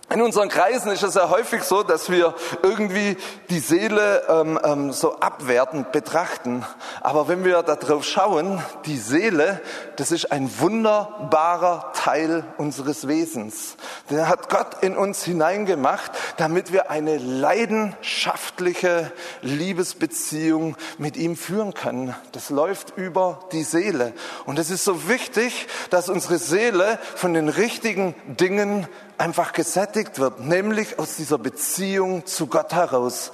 in 0.10 0.22
unseren 0.22 0.50
Kreisen 0.50 0.92
ist 0.92 1.02
es 1.02 1.16
ja 1.16 1.30
häufig 1.30 1.64
so, 1.64 1.82
dass 1.82 2.12
wir 2.12 2.36
irgendwie 2.62 3.18
die 3.50 3.60
Seele 3.60 4.24
ähm, 4.30 4.60
ähm, 4.64 4.94
so 4.94 5.20
abwertend 5.20 5.92
betrachten. 5.92 6.64
Aber 7.02 7.28
wenn 7.28 7.44
wir 7.44 7.64
darauf 7.64 8.06
schauen, 8.06 8.62
die 8.86 9.00
Seele, 9.00 9.62
das 9.96 10.12
ist 10.12 10.32
ein 10.32 10.52
wunderbarer 10.60 11.92
Teil 11.94 12.44
unseres 12.58 13.08
Wesens. 13.08 13.78
Den 14.12 14.28
hat 14.30 14.50
Gott 14.50 14.84
in 14.84 14.96
uns 14.96 15.24
hineingemacht, 15.24 16.12
damit 16.38 16.72
wir 16.72 16.92
eine 16.92 17.18
leidenschaftliche 17.18 19.12
Liebesbeziehung 19.42 20.78
mit 21.00 21.18
ihm 21.18 21.36
führen 21.36 21.74
können. 21.74 22.16
Das 22.32 22.52
läuft 22.52 22.96
über 22.96 23.40
die 23.52 23.64
Seele. 23.64 24.14
Und 24.46 24.60
es 24.60 24.70
ist 24.70 24.86
so 24.86 25.10
wichtig, 25.10 25.68
dass 25.90 26.10
unsere 26.10 26.38
Seele 26.38 27.00
von 27.16 27.34
den 27.34 27.50
richtigen 27.50 28.14
Dingen 28.28 28.88
einfach 29.18 29.54
gesättigt 29.54 30.20
wird, 30.20 30.40
nämlich 30.40 31.00
aus 31.00 31.16
dieser 31.16 31.38
Beziehung 31.38 32.26
zu 32.26 32.48
Gott 32.48 32.74
heraus. 32.74 33.32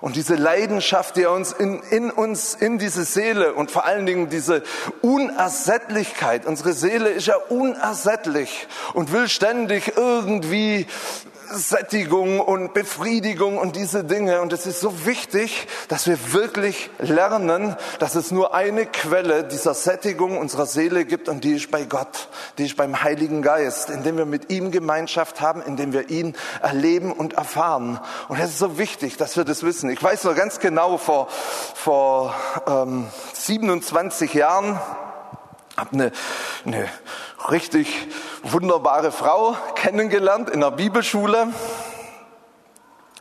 Und 0.00 0.16
diese 0.16 0.34
Leidenschaft, 0.34 1.14
die 1.16 1.22
er 1.22 1.30
uns 1.30 1.52
in, 1.52 1.80
in 1.90 2.10
uns, 2.10 2.54
in 2.54 2.78
diese 2.78 3.04
Seele 3.04 3.54
und 3.54 3.70
vor 3.70 3.84
allen 3.84 4.04
Dingen 4.04 4.28
diese 4.28 4.64
Unersättlichkeit, 5.00 6.44
unsere 6.44 6.72
Seele 6.72 7.08
ist 7.10 7.28
ja 7.28 7.36
unersättlich 7.36 8.66
und 8.94 9.12
will 9.12 9.28
ständig 9.28 9.96
irgendwie 9.96 10.88
Sättigung 11.58 12.40
und 12.40 12.74
Befriedigung 12.74 13.58
und 13.58 13.76
diese 13.76 14.04
Dinge. 14.04 14.40
Und 14.40 14.52
es 14.52 14.66
ist 14.66 14.80
so 14.80 15.06
wichtig, 15.06 15.66
dass 15.88 16.06
wir 16.06 16.32
wirklich 16.32 16.90
lernen, 16.98 17.76
dass 17.98 18.14
es 18.14 18.30
nur 18.30 18.54
eine 18.54 18.86
Quelle 18.86 19.44
dieser 19.44 19.74
Sättigung 19.74 20.38
unserer 20.38 20.66
Seele 20.66 21.04
gibt 21.04 21.28
und 21.28 21.44
die 21.44 21.52
ist 21.52 21.70
bei 21.70 21.84
Gott, 21.84 22.28
die 22.58 22.66
ist 22.66 22.76
beim 22.76 23.02
Heiligen 23.02 23.42
Geist, 23.42 23.90
indem 23.90 24.16
wir 24.16 24.26
mit 24.26 24.50
ihm 24.50 24.70
Gemeinschaft 24.70 25.40
haben, 25.40 25.62
indem 25.62 25.92
wir 25.92 26.10
ihn 26.10 26.34
erleben 26.60 27.12
und 27.12 27.34
erfahren. 27.34 28.00
Und 28.28 28.38
es 28.38 28.50
ist 28.50 28.58
so 28.58 28.78
wichtig, 28.78 29.16
dass 29.16 29.36
wir 29.36 29.44
das 29.44 29.62
wissen. 29.62 29.90
Ich 29.90 30.02
weiß 30.02 30.24
noch 30.24 30.34
ganz 30.34 30.58
genau, 30.58 30.98
vor, 30.98 31.28
vor 31.74 32.34
ähm, 32.66 33.06
27 33.34 34.34
Jahren, 34.34 34.80
habe 35.76 35.92
eine, 35.92 36.12
eine 36.64 36.88
richtig 37.50 38.08
wunderbare 38.42 39.12
Frau 39.12 39.56
kennengelernt 39.74 40.50
in 40.50 40.60
der 40.60 40.70
Bibelschule. 40.70 41.48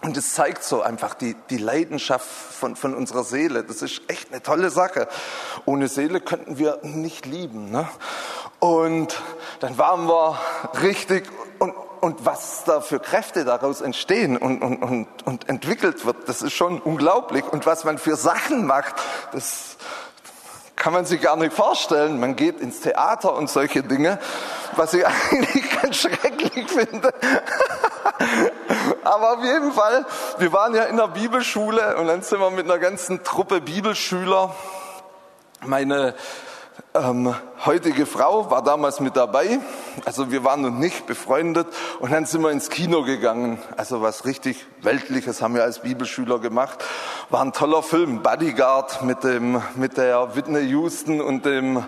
Und 0.01 0.17
es 0.17 0.33
zeigt 0.33 0.63
so 0.63 0.81
einfach 0.81 1.13
die, 1.13 1.35
die 1.51 1.57
Leidenschaft 1.57 2.25
von, 2.25 2.75
von 2.75 2.95
unserer 2.95 3.23
Seele. 3.23 3.63
Das 3.63 3.83
ist 3.83 4.01
echt 4.07 4.31
eine 4.31 4.41
tolle 4.41 4.71
Sache. 4.71 5.07
Ohne 5.65 5.87
Seele 5.87 6.21
könnten 6.21 6.57
wir 6.57 6.79
nicht 6.81 7.27
lieben. 7.27 7.69
Ne? 7.69 7.87
Und 8.59 9.21
dann 9.59 9.77
waren 9.77 10.07
wir 10.07 10.39
richtig 10.81 11.29
und, 11.59 11.71
und 12.01 12.25
was 12.25 12.63
da 12.63 12.81
für 12.81 12.99
Kräfte 12.99 13.45
daraus 13.45 13.81
entstehen 13.81 14.37
und, 14.37 14.63
und, 14.63 14.81
und, 14.81 15.07
und 15.27 15.49
entwickelt 15.49 16.03
wird, 16.03 16.27
das 16.27 16.41
ist 16.41 16.53
schon 16.53 16.79
unglaublich. 16.81 17.43
Und 17.45 17.67
was 17.67 17.83
man 17.83 17.99
für 17.99 18.15
Sachen 18.15 18.65
macht, 18.65 18.95
das 19.33 19.77
kann 20.81 20.93
man 20.93 21.05
sich 21.05 21.21
gar 21.21 21.35
nicht 21.35 21.53
vorstellen. 21.53 22.19
Man 22.19 22.35
geht 22.35 22.59
ins 22.59 22.79
Theater 22.79 23.35
und 23.35 23.51
solche 23.51 23.83
Dinge, 23.83 24.17
was 24.75 24.95
ich 24.95 25.05
eigentlich 25.31 25.79
ganz 25.79 25.97
schrecklich 25.97 26.67
finde. 26.67 27.13
Aber 29.03 29.33
auf 29.33 29.43
jeden 29.43 29.73
Fall, 29.73 30.07
wir 30.39 30.51
waren 30.53 30.73
ja 30.73 30.85
in 30.85 30.97
der 30.97 31.09
Bibelschule 31.09 31.97
und 31.97 32.07
dann 32.07 32.23
sind 32.23 32.39
wir 32.39 32.49
mit 32.49 32.65
einer 32.65 32.79
ganzen 32.79 33.23
Truppe 33.23 33.61
Bibelschüler. 33.61 34.55
Meine 35.63 36.15
ähm, 36.93 37.33
heutige 37.65 38.05
Frau 38.05 38.51
war 38.51 38.63
damals 38.63 38.99
mit 38.99 39.15
dabei, 39.15 39.59
also 40.05 40.31
wir 40.31 40.43
waren 40.43 40.61
noch 40.61 40.71
nicht 40.71 41.05
befreundet 41.05 41.67
und 41.99 42.11
dann 42.11 42.25
sind 42.25 42.41
wir 42.41 42.51
ins 42.51 42.69
Kino 42.69 43.03
gegangen. 43.03 43.59
Also 43.77 44.01
was 44.01 44.25
richtig 44.25 44.65
Weltliches 44.81 45.41
haben 45.41 45.55
wir 45.55 45.63
als 45.63 45.79
Bibelschüler 45.79 46.39
gemacht. 46.39 46.83
War 47.29 47.41
ein 47.41 47.53
toller 47.53 47.81
Film, 47.81 48.21
Bodyguard 48.21 49.03
mit 49.03 49.23
dem 49.23 49.61
mit 49.75 49.97
der 49.97 50.35
Whitney 50.35 50.61
Houston 50.69 51.21
und 51.21 51.45
dem 51.45 51.85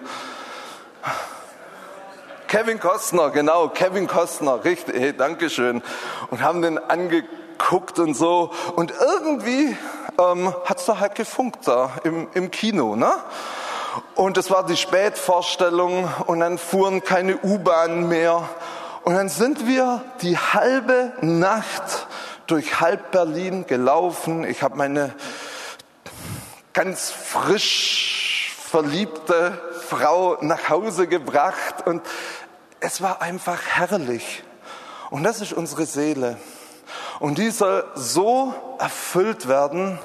Kevin 2.53 2.79
Costner, 2.79 3.31
genau, 3.31 3.69
Kevin 3.69 4.05
Costner, 4.05 4.63
richtig, 4.63 4.95
hey, 4.95 5.11
Dankeschön. 5.11 5.81
Und 6.29 6.43
haben 6.43 6.61
den 6.61 6.77
angeguckt 6.77 7.97
und 7.97 8.13
so. 8.13 8.51
Und 8.75 8.91
irgendwie 8.91 9.75
ähm, 10.19 10.53
hat's 10.63 10.85
da 10.85 10.99
halt 10.99 11.15
gefunkt 11.15 11.67
da 11.67 11.89
im, 12.03 12.27
im 12.35 12.51
Kino, 12.51 12.95
ne? 12.95 13.11
Und 14.15 14.37
es 14.37 14.49
war 14.49 14.65
die 14.65 14.77
Spätvorstellung 14.77 16.11
und 16.27 16.39
dann 16.39 16.57
fuhren 16.57 17.03
keine 17.03 17.37
U-Bahnen 17.37 18.07
mehr. 18.07 18.49
Und 19.03 19.15
dann 19.15 19.29
sind 19.29 19.67
wir 19.67 20.03
die 20.21 20.37
halbe 20.37 21.13
Nacht 21.21 22.07
durch 22.47 22.79
halb 22.79 23.11
Berlin 23.11 23.65
gelaufen. 23.67 24.43
Ich 24.43 24.63
habe 24.63 24.75
meine 24.75 25.13
ganz 26.73 27.11
frisch 27.11 28.53
verliebte 28.65 29.59
Frau 29.87 30.37
nach 30.41 30.69
Hause 30.69 31.07
gebracht 31.07 31.85
und 31.85 32.01
es 32.79 33.01
war 33.01 33.21
einfach 33.21 33.61
herrlich. 33.61 34.43
Und 35.09 35.23
das 35.23 35.41
ist 35.41 35.53
unsere 35.53 35.85
Seele. 35.85 36.37
Und 37.19 37.37
die 37.37 37.51
soll 37.51 37.85
so 37.93 38.53
erfüllt 38.79 39.47
werden, 39.47 39.99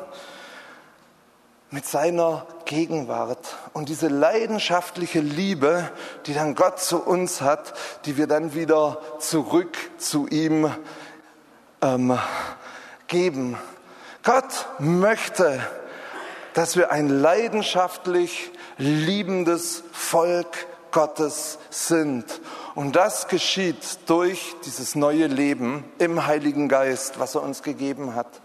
mit 1.71 1.87
seiner 1.87 2.47
Gegenwart 2.65 3.57
und 3.75 3.89
diese 3.89 4.09
leidenschaftliche 4.09 5.21
Liebe, 5.21 5.91
die 6.27 6.33
dann 6.33 6.55
Gott 6.55 6.81
zu 6.81 6.99
uns 6.99 7.43
hat, 7.43 7.75
die 8.07 8.17
wir 8.17 8.27
dann 8.27 8.55
wieder 8.55 9.01
zurück 9.19 9.77
zu 9.99 10.27
ihm 10.29 10.71
ähm, 11.83 12.19
geben. 13.07 13.59
Gott 14.23 14.67
möchte, 14.79 15.61
dass 16.55 16.77
wir 16.77 16.91
ein 16.91 17.09
leidenschaftlich 17.09 18.51
liebendes 18.79 19.85
Volk 19.93 20.67
Gottes 20.91 21.59
sind. 21.71 22.41
Und 22.75 22.97
das 22.97 23.29
geschieht 23.29 23.99
durch 24.07 24.57
dieses 24.65 24.95
neue 24.95 25.27
Leben 25.27 25.85
im 25.99 26.27
Heiligen 26.27 26.69
Geist, 26.69 27.19
was 27.19 27.35
er 27.35 27.43
uns 27.43 27.63
gegeben 27.63 28.15
hat. 28.15 28.41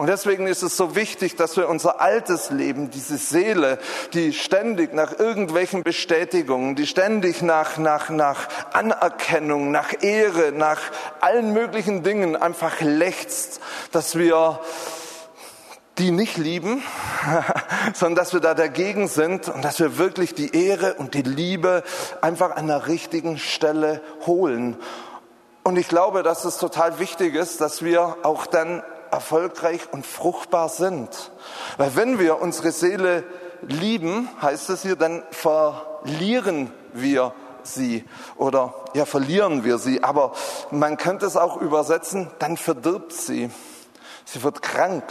Und 0.00 0.06
deswegen 0.06 0.46
ist 0.46 0.62
es 0.62 0.78
so 0.78 0.96
wichtig, 0.96 1.36
dass 1.36 1.58
wir 1.58 1.68
unser 1.68 2.00
altes 2.00 2.48
Leben, 2.48 2.88
diese 2.88 3.18
Seele, 3.18 3.78
die 4.14 4.32
ständig 4.32 4.94
nach 4.94 5.18
irgendwelchen 5.18 5.82
Bestätigungen, 5.82 6.74
die 6.74 6.86
ständig 6.86 7.42
nach, 7.42 7.76
nach, 7.76 8.08
nach 8.08 8.48
Anerkennung, 8.72 9.70
nach 9.70 9.92
Ehre, 10.02 10.52
nach 10.52 10.80
allen 11.20 11.52
möglichen 11.52 12.02
Dingen 12.02 12.34
einfach 12.34 12.80
lechzt, 12.80 13.60
dass 13.92 14.16
wir 14.16 14.60
die 15.98 16.12
nicht 16.12 16.38
lieben, 16.38 16.82
sondern 17.92 18.24
dass 18.24 18.32
wir 18.32 18.40
da 18.40 18.54
dagegen 18.54 19.06
sind 19.06 19.50
und 19.50 19.62
dass 19.62 19.80
wir 19.80 19.98
wirklich 19.98 20.34
die 20.34 20.56
Ehre 20.56 20.94
und 20.94 21.12
die 21.12 21.20
Liebe 21.20 21.82
einfach 22.22 22.56
an 22.56 22.68
der 22.68 22.86
richtigen 22.86 23.36
Stelle 23.36 24.00
holen. 24.24 24.78
Und 25.62 25.76
ich 25.76 25.88
glaube, 25.88 26.22
dass 26.22 26.46
es 26.46 26.56
total 26.56 26.98
wichtig 26.98 27.34
ist, 27.34 27.60
dass 27.60 27.84
wir 27.84 28.16
auch 28.22 28.46
dann 28.46 28.82
erfolgreich 29.10 29.80
und 29.92 30.06
fruchtbar 30.06 30.68
sind. 30.68 31.32
Weil 31.76 31.96
wenn 31.96 32.18
wir 32.18 32.40
unsere 32.40 32.72
Seele 32.72 33.24
lieben, 33.62 34.28
heißt 34.40 34.70
es 34.70 34.82
hier, 34.82 34.96
dann 34.96 35.22
verlieren 35.30 36.72
wir 36.92 37.32
sie 37.62 38.04
oder 38.36 38.74
ja, 38.94 39.04
verlieren 39.04 39.64
wir 39.64 39.78
sie. 39.78 40.02
Aber 40.02 40.32
man 40.70 40.96
könnte 40.96 41.26
es 41.26 41.36
auch 41.36 41.60
übersetzen, 41.60 42.30
dann 42.38 42.56
verdirbt 42.56 43.12
sie. 43.12 43.50
Sie 44.24 44.42
wird 44.42 44.62
krank, 44.62 45.04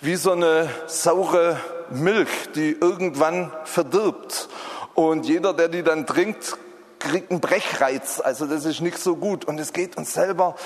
wie 0.00 0.16
so 0.16 0.32
eine 0.32 0.68
saure 0.86 1.58
Milch, 1.90 2.50
die 2.54 2.72
irgendwann 2.72 3.52
verdirbt. 3.64 4.48
Und 4.94 5.26
jeder, 5.26 5.54
der 5.54 5.68
die 5.68 5.82
dann 5.82 6.06
trinkt, 6.06 6.56
kriegt 6.98 7.30
einen 7.30 7.40
Brechreiz. 7.40 8.20
Also 8.20 8.46
das 8.46 8.64
ist 8.64 8.80
nicht 8.80 8.98
so 8.98 9.16
gut. 9.16 9.44
Und 9.44 9.58
es 9.58 9.72
geht 9.72 9.96
uns 9.96 10.14
selber 10.14 10.56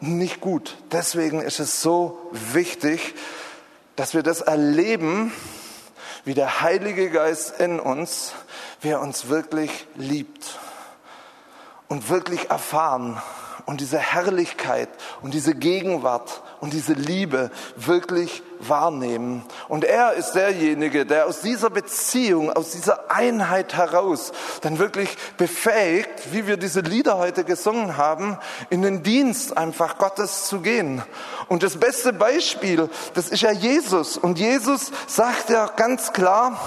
nicht 0.00 0.40
gut. 0.40 0.76
Deswegen 0.92 1.40
ist 1.40 1.60
es 1.60 1.82
so 1.82 2.30
wichtig, 2.32 3.14
dass 3.96 4.14
wir 4.14 4.22
das 4.22 4.40
erleben, 4.40 5.32
wie 6.24 6.34
der 6.34 6.62
Heilige 6.62 7.10
Geist 7.10 7.60
in 7.60 7.78
uns, 7.78 8.32
wer 8.80 9.00
uns 9.00 9.28
wirklich 9.28 9.86
liebt 9.94 10.58
und 11.88 12.08
wirklich 12.08 12.50
erfahren 12.50 13.20
und 13.66 13.80
diese 13.80 13.98
Herrlichkeit 13.98 14.90
und 15.22 15.32
diese 15.32 15.54
Gegenwart 15.54 16.42
und 16.60 16.72
diese 16.72 16.92
Liebe 16.92 17.50
wirklich 17.76 18.42
wahrnehmen. 18.60 19.42
Und 19.68 19.84
er 19.84 20.12
ist 20.12 20.32
derjenige, 20.32 21.06
der 21.06 21.26
aus 21.26 21.40
dieser 21.40 21.70
Beziehung, 21.70 22.52
aus 22.52 22.70
dieser 22.70 23.10
Einheit 23.10 23.74
heraus 23.74 24.32
dann 24.60 24.78
wirklich 24.78 25.16
befähigt, 25.38 26.32
wie 26.32 26.46
wir 26.46 26.56
diese 26.56 26.80
Lieder 26.80 27.18
heute 27.18 27.44
gesungen 27.44 27.96
haben, 27.96 28.38
in 28.68 28.82
den 28.82 29.02
Dienst 29.02 29.56
einfach 29.56 29.98
Gottes 29.98 30.46
zu 30.46 30.60
gehen. 30.60 31.02
Und 31.48 31.62
das 31.62 31.78
beste 31.78 32.12
Beispiel, 32.12 32.88
das 33.14 33.28
ist 33.28 33.42
ja 33.42 33.52
Jesus. 33.52 34.18
Und 34.18 34.38
Jesus 34.38 34.92
sagt 35.06 35.48
ja 35.50 35.66
ganz 35.68 36.12
klar, 36.12 36.60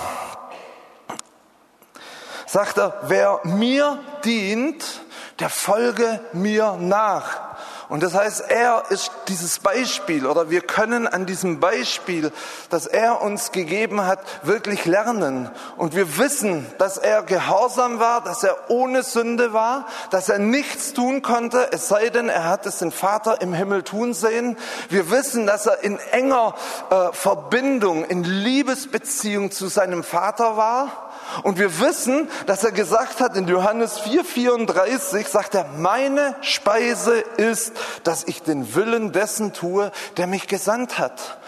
sagt 2.48 2.78
er, 2.78 3.02
wer 3.04 3.42
mir 3.44 4.00
dient, 4.24 5.02
der 5.40 5.50
folge 5.50 6.20
mir 6.34 6.78
nach. 6.80 7.48
Und 7.90 8.04
das 8.04 8.14
heißt, 8.14 8.50
er 8.50 8.84
ist 8.90 9.12
dieses 9.30 9.60
Beispiel 9.60 10.26
oder 10.26 10.50
wir 10.50 10.60
können 10.60 11.08
an 11.08 11.26
diesem 11.26 11.62
Beispiel, 11.62 12.34
das 12.70 12.86
er 12.86 13.22
uns 13.22 13.54
gegeben 13.54 14.06
hat, 14.06 14.20
wirklich 14.44 14.84
lernen. 14.86 15.50
Und 15.78 15.96
wir 15.96 16.18
wissen, 16.18 16.66
dass 16.80 16.98
er 16.98 17.24
gehorsam 17.24 18.00
war, 18.00 18.22
dass 18.22 18.44
er 18.44 18.70
ohne 18.70 19.04
Sünde 19.04 19.54
war, 19.54 19.88
dass 20.12 20.28
er 20.28 20.38
nichts 20.38 20.92
tun 20.92 21.22
konnte, 21.22 21.70
es 21.72 21.88
sei 21.88 22.10
denn, 22.10 22.28
er 22.28 22.44
hat 22.44 22.66
es 22.66 22.80
den 22.80 22.92
Vater 22.92 23.42
im 23.42 23.54
Himmel 23.54 23.84
tun 23.84 24.14
sehen. 24.14 24.58
Wir 24.90 25.10
wissen, 25.10 25.48
dass 25.48 25.66
er 25.66 25.82
in 25.82 25.98
enger 26.12 26.56
äh, 26.90 27.14
Verbindung, 27.14 28.04
in 28.04 28.26
Liebesbeziehung 28.26 29.52
zu 29.52 29.68
seinem 29.68 30.04
Vater 30.04 30.58
war. 30.58 31.07
Und 31.44 31.58
wir 31.60 31.80
wissen, 31.80 32.30
dass 32.46 32.64
er 32.64 32.72
gesagt 32.72 33.20
hat 33.20 33.36
in 33.36 33.48
Johannes 33.48 34.00
4:34, 34.00 35.28
sagt 35.28 35.56
er, 35.56 35.66
meine 35.78 36.36
Speise 36.42 37.20
ist, 37.38 37.74
dass 38.04 38.24
ich 38.26 38.44
den 38.44 38.76
Willen 38.76 39.12
dessen 39.12 39.54
tue, 39.54 39.92
der 40.18 40.28
mich 40.28 40.48
gesandt 40.48 41.00
hat. 41.00 41.40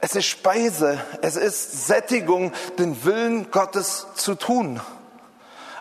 Es 0.00 0.16
ist 0.16 0.26
Speise, 0.26 0.98
es 1.20 1.36
ist 1.36 1.86
Sättigung, 1.86 2.52
den 2.78 3.04
Willen 3.04 3.50
Gottes 3.50 4.06
zu 4.14 4.34
tun 4.34 4.80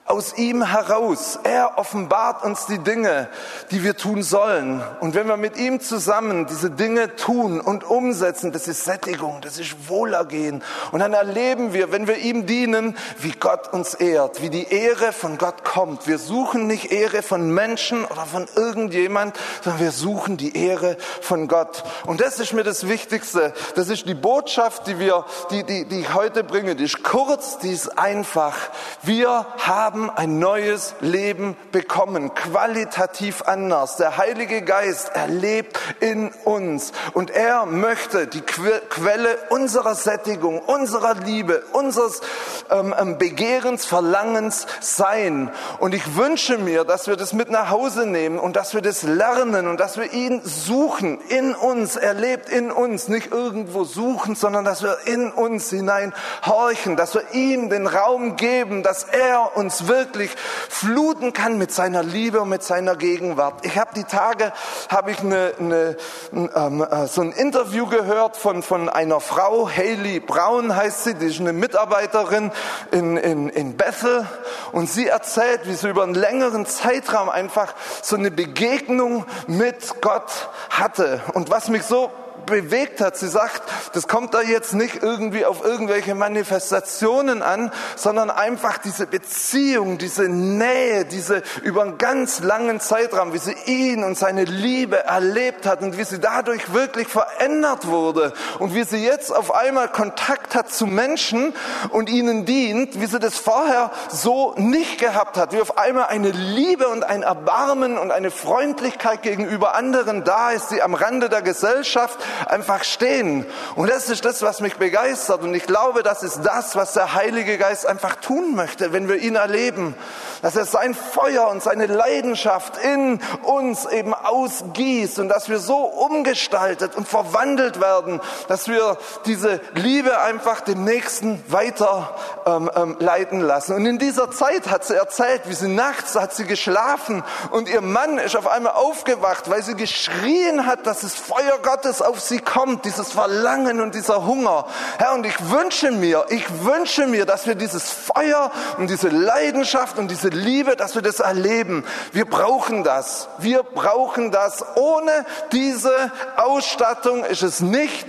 aus 0.10 0.36
ihm 0.40 0.66
heraus. 0.66 1.38
Er 1.44 1.78
offenbart 1.78 2.44
uns 2.44 2.66
die 2.66 2.80
Dinge, 2.80 3.30
die 3.70 3.84
wir 3.84 3.96
tun 3.96 4.24
sollen. 4.24 4.82
Und 5.02 5.14
wenn 5.14 5.28
wir 5.28 5.38
mit 5.38 5.56
ihm 5.56 5.82
zusammen 5.82 6.48
diese 6.48 6.72
Dinge 6.72 7.16
tun 7.16 7.62
und 7.62 7.84
umsetzen, 7.84 8.52
das 8.52 8.68
ist 8.68 8.86
Sättigung, 8.86 9.40
das 9.42 9.60
ist 9.60 9.88
Wohlergehen. 9.88 10.64
Und 10.92 11.02
dann 11.02 11.14
erleben 11.14 11.74
wir, 11.74 11.92
wenn 11.92 12.08
wir 12.08 12.18
ihm 12.18 12.48
dienen, 12.48 12.98
wie 13.20 13.34
Gott 13.34 13.72
uns 13.72 13.94
ehrt, 13.94 14.42
wie 14.42 14.50
die 14.50 14.74
Ehre 14.74 15.14
von 15.14 15.38
Gott 15.38 15.64
kommt. 15.64 16.08
Wir 16.08 16.18
suchen 16.18 16.66
nicht 16.66 16.92
Ehre 16.92 17.22
von 17.22 17.52
Menschen 17.52 18.04
oder 18.04 18.26
von 18.26 18.48
irgendjemand, 18.56 19.38
sondern 19.64 19.80
wir 19.80 19.92
suchen 19.92 20.38
die 20.38 20.58
Ehre 20.58 20.98
von 21.22 21.48
Gott. 21.48 21.84
Und 22.08 22.20
das 22.20 22.40
ist 22.40 22.54
mir 22.54 22.64
das 22.64 22.88
Wichtigste. 22.88 23.54
Das 23.76 23.90
ist 23.90 24.08
die 24.08 24.16
Botschaft, 24.16 24.88
die 24.88 24.98
wir, 24.98 25.26
die, 25.52 25.64
die, 25.64 25.86
die 25.86 26.00
ich 26.00 26.16
heute 26.16 26.44
bringe. 26.44 26.76
Die 26.76 26.86
ist 26.86 27.04
kurz, 27.04 27.60
die 27.60 27.72
ist 27.72 27.96
einfach. 28.00 28.56
Wir 29.04 29.46
haben 29.68 29.99
haben 30.00 30.10
ein 30.12 30.40
neues 30.40 30.96
Leben 31.02 31.58
bekommen, 31.74 32.34
qualitativ 32.34 33.42
anders. 33.42 33.98
Der 33.98 34.16
Heilige 34.16 34.62
Geist 34.62 35.10
erlebt 35.14 35.78
in 36.00 36.32
uns 36.46 36.94
und 37.14 37.32
er 37.32 37.66
möchte 37.66 38.28
die 38.28 38.40
Quelle 38.40 39.38
unserer 39.50 39.96
Sättigung, 39.96 40.60
unserer 40.60 41.16
Liebe, 41.16 41.64
unseres 41.74 42.22
ähm, 42.70 42.96
ähm, 42.98 43.18
Begehrens, 43.18 43.86
Verlangens 43.86 44.68
sein. 44.80 45.52
Und 45.80 45.94
ich 45.94 46.16
wünsche 46.16 46.58
mir, 46.58 46.86
dass 46.86 47.08
wir 47.08 47.18
das 47.18 47.34
mit 47.34 47.50
nach 47.50 47.70
Hause 47.70 48.06
nehmen 48.06 48.40
und 48.40 48.56
dass 48.56 48.74
wir 48.74 48.82
das 48.82 49.04
lernen 49.04 49.68
und 49.68 49.82
dass 49.82 49.98
wir 49.98 50.14
ihn 50.14 50.42
suchen 50.46 51.20
in 51.28 51.56
uns. 51.56 51.98
Er 51.98 52.14
lebt 52.14 52.48
in 52.48 52.72
uns, 52.72 53.10
nicht 53.10 53.32
irgendwo 53.32 53.84
suchen, 53.84 54.36
sondern 54.36 54.64
dass 54.64 54.82
wir 54.82 54.98
in 55.06 55.30
uns 55.30 55.70
hinein 55.70 56.14
horchen, 56.46 56.96
dass 56.96 57.16
wir 57.16 57.24
ihm 57.34 57.70
den 57.70 57.86
Raum 57.86 58.38
geben, 58.38 58.82
dass 58.82 59.04
er 59.04 59.58
uns 59.58 59.79
wirklich 59.88 60.32
fluten 60.70 61.34
kann 61.34 61.58
mit 61.58 61.72
seiner 61.72 62.04
Liebe 62.04 62.42
und 62.42 62.50
mit 62.50 62.64
seiner 62.64 62.96
Gegenwart. 62.96 63.66
Ich 63.66 63.78
habe 63.78 63.92
die 63.96 64.04
Tage 64.04 64.52
habe 64.90 65.12
ich 65.12 65.20
eine, 65.20 65.54
eine, 65.60 65.98
ähm, 66.34 66.86
äh, 66.90 67.08
so 67.08 67.22
ein 67.22 67.32
Interview 67.32 67.88
gehört 67.88 68.38
von 68.38 68.64
von 68.64 68.90
einer 68.90 69.20
Frau, 69.20 69.70
Haley 69.70 70.20
Brown 70.20 70.76
heißt 70.76 71.04
sie, 71.04 71.14
die 71.16 71.28
ist 71.28 71.40
eine 71.40 71.54
Mitarbeiterin 71.54 72.52
in, 72.92 73.18
in, 73.18 73.50
in 73.50 73.78
Bethel 73.78 74.28
und 74.72 74.90
sie 74.90 75.08
erzählt, 75.08 75.62
wie 75.66 75.74
sie 75.74 75.90
über 75.90 76.04
einen 76.04 76.16
längeren 76.16 76.66
Zeitraum 76.66 77.30
einfach 77.30 77.74
so 78.02 78.16
eine 78.16 78.32
Begegnung 78.32 79.26
mit 79.48 80.02
Gott 80.02 80.50
hatte. 80.70 81.22
Und 81.34 81.50
was 81.50 81.70
mich 81.70 81.84
so 81.84 82.12
bewegt 82.50 83.02
hat. 83.02 83.18
Sie 83.18 83.28
sagt, 83.28 83.62
das 83.94 84.08
kommt 84.08 84.34
da 84.34 84.42
jetzt 84.42 84.74
nicht 84.74 85.02
irgendwie 85.02 85.46
auf 85.46 85.64
irgendwelche 85.64 86.16
Manifestationen 86.16 87.42
an, 87.42 87.72
sondern 87.96 88.30
einfach 88.30 88.78
diese 88.78 89.08
Beziehung, 89.08 89.98
diese 89.98 90.28
Nähe, 90.30 91.06
diese 91.06 91.44
über 91.64 91.84
einen 91.84 91.98
ganz 91.98 92.40
langen 92.40 92.80
Zeitraum, 92.80 93.34
wie 93.34 93.38
sie 93.38 93.56
ihn 93.66 94.04
und 94.04 94.18
seine 94.18 94.44
Liebe 94.44 95.04
erlebt 95.04 95.66
hat 95.66 95.82
und 95.82 95.98
wie 95.98 96.04
sie 96.04 96.20
dadurch 96.20 96.74
wirklich 96.74 97.08
verändert 97.08 97.88
wurde 97.88 98.34
und 98.60 98.76
wie 98.76 98.84
sie 98.84 99.04
jetzt 99.04 99.34
auf 99.34 99.54
einmal 99.54 99.90
Kontakt 99.90 100.56
hat 100.56 100.72
zu 100.72 100.86
Menschen 100.86 101.54
und 101.90 102.10
ihnen 102.10 102.46
dient, 102.46 103.00
wie 103.00 103.06
sie 103.06 103.20
das 103.20 103.38
vorher 103.38 103.92
so 104.10 104.54
nicht 104.58 105.00
gehabt 105.00 105.38
hat, 105.38 105.54
wie 105.54 105.62
auf 105.62 105.78
einmal 105.78 106.08
eine 106.08 106.32
Liebe 106.32 106.88
und 106.88 107.04
ein 107.04 107.24
Erbarmen 107.24 107.98
und 107.98 108.12
eine 108.12 108.32
Freundlichkeit 108.32 109.22
gegenüber 109.22 109.76
anderen 109.76 110.24
da 110.24 110.52
ist, 110.52 110.70
die 110.70 110.82
am 110.82 110.94
Rande 110.94 111.30
der 111.30 111.42
Gesellschaft 111.42 112.20
einfach 112.46 112.84
stehen. 112.84 113.46
Und 113.76 113.90
das 113.90 114.10
ist 114.10 114.26
das, 114.26 114.42
was 114.42 114.62
mich 114.62 114.76
begeistert. 114.76 115.42
Und 115.44 115.54
ich 115.54 115.66
glaube, 115.66 116.04
das 116.04 116.24
ist 116.24 116.42
das, 116.44 116.76
was 116.76 116.94
der 116.94 117.14
Heilige 117.14 117.58
Geist 117.58 117.86
einfach 117.86 118.16
tun 118.16 118.56
möchte, 118.56 118.94
wenn 118.94 119.08
wir 119.08 119.18
ihn 119.18 119.36
erleben. 119.36 119.96
Dass 120.42 120.56
er 120.56 120.66
sein 120.66 120.94
Feuer 120.94 121.48
und 121.50 121.62
seine 121.62 121.86
Leidenschaft 121.86 122.78
in 122.78 123.20
uns 123.44 123.86
eben 123.86 124.14
ausgießt 124.14 125.20
und 125.20 125.30
dass 125.30 125.50
wir 125.50 125.60
so 125.60 125.78
umgestaltet 125.78 126.96
und 126.96 127.08
verwandelt 127.08 127.82
werden, 127.82 128.22
dass 128.48 128.68
wir 128.68 128.98
diese 129.26 129.60
Liebe 129.74 130.20
einfach 130.22 130.62
dem 130.62 130.84
Nächsten 130.84 131.44
weiter 131.52 132.16
ähm, 132.46 132.72
ähm, 132.76 132.96
leiten 133.00 133.42
lassen. 133.42 133.76
Und 133.76 133.86
in 133.86 134.00
dieser 134.00 134.32
Zeit 134.32 134.70
hat 134.70 134.86
sie 134.86 134.96
erzählt, 134.96 135.44
wie 135.46 135.54
sie 135.54 135.68
nachts 135.68 136.16
hat 136.16 136.34
sie 136.34 136.46
geschlafen 136.46 137.24
und 137.52 137.70
ihr 137.70 137.82
Mann 137.82 138.18
ist 138.18 138.36
auf 138.36 138.48
einmal 138.48 138.74
aufgewacht, 138.74 139.50
weil 139.50 139.64
sie 139.64 139.76
geschrien 139.76 140.66
hat, 140.66 140.86
dass 140.86 141.02
das 141.02 141.16
Feuer 141.16 141.60
Gottes 141.62 142.02
auf 142.02 142.19
sie 142.28 142.40
kommt, 142.40 142.86
dieses 142.86 143.12
Verlangen 143.12 143.82
und 143.82 143.96
dieser 143.96 144.26
Hunger. 144.26 144.66
Herr, 144.98 145.14
und 145.14 145.26
ich 145.26 145.50
wünsche 145.50 145.92
mir, 145.92 146.26
ich 146.30 146.46
wünsche 146.64 147.08
mir, 147.08 147.26
dass 147.26 147.48
wir 147.48 147.56
dieses 147.56 147.90
Feuer 147.90 148.52
und 148.78 148.90
diese 148.90 149.10
Leidenschaft 149.10 149.98
und 149.98 150.10
diese 150.10 150.30
Liebe, 150.30 150.76
dass 150.76 150.96
wir 150.96 151.02
das 151.02 151.20
erleben. 151.20 151.86
Wir 152.12 152.26
brauchen 152.26 152.84
das. 152.84 153.30
Wir 153.40 153.64
brauchen 153.64 154.32
das. 154.32 154.64
Ohne 154.76 155.26
diese 155.52 156.12
Ausstattung 156.38 157.24
ist 157.24 157.44
es 157.44 157.62
nicht, 157.62 158.06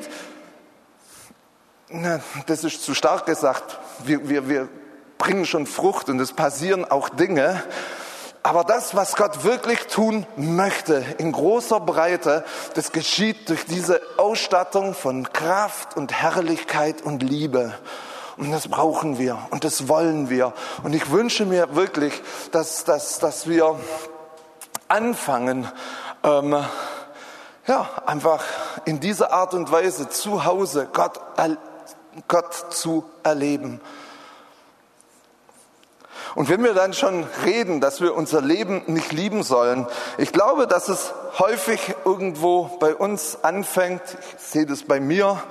das 2.47 2.65
ist 2.65 2.85
zu 2.85 2.95
stark 2.95 3.27
gesagt. 3.27 3.79
Wir, 4.05 4.29
wir, 4.29 4.49
wir 4.49 4.69
bringen 5.19 5.45
schon 5.45 5.67
Frucht 5.67 6.09
und 6.09 6.21
es 6.21 6.33
passieren 6.33 6.85
auch 6.91 7.09
Dinge. 7.09 7.63
Aber 8.43 8.65
das, 8.65 8.95
was 8.95 9.17
Gott 9.17 9.45
wirklich 9.45 9.87
tun 9.89 10.27
möchte, 10.37 11.05
in 11.19 11.33
großer 11.33 11.79
Breite, 11.79 12.45
das 12.75 12.93
geschieht 12.93 13.51
durch 13.51 13.67
diese 13.67 14.01
Ausstattung 14.17 14.95
von 14.95 15.31
Kraft 15.33 15.97
und 15.97 16.13
Herrlichkeit 16.13 17.03
und 17.03 17.23
Liebe. 17.23 17.75
Und 18.39 18.51
das 18.53 18.69
brauchen 18.69 19.19
wir 19.19 19.39
und 19.51 19.65
das 19.65 19.89
wollen 19.89 20.31
wir. 20.31 20.55
Und 20.83 20.95
ich 20.95 21.11
wünsche 21.11 21.45
mir 21.45 21.75
wirklich, 21.75 22.23
dass, 22.53 22.85
dass, 22.85 23.19
dass 23.19 23.47
wir 23.47 23.79
anfangen, 24.89 25.69
ähm, 26.25 26.65
ja, 27.67 27.89
einfach 28.07 28.43
in 28.87 29.01
dieser 29.01 29.35
Art 29.35 29.53
und 29.53 29.71
Weise 29.71 30.09
zu 30.09 30.47
Hause 30.47 30.89
Gott, 30.91 31.21
Gott 32.27 32.55
zu 32.71 33.05
erleben. 33.23 33.83
Und 36.35 36.49
wenn 36.49 36.63
wir 36.63 36.75
dann 36.75 36.93
schon 36.93 37.25
reden, 37.45 37.81
dass 37.81 38.01
wir 38.01 38.15
unser 38.15 38.41
Leben 38.41 38.83
nicht 38.87 39.13
lieben 39.13 39.43
sollen, 39.43 39.87
ich 40.19 40.33
glaube, 40.33 40.67
dass 40.67 40.89
es 40.89 41.13
häufig 41.39 41.95
irgendwo 42.05 42.65
bei 42.79 42.95
uns 42.95 43.39
anfängt. 43.43 44.03
Ich 44.37 44.45
sehe 44.45 44.67
das 44.67 44.83
bei 44.83 45.01
mir. 45.01 45.43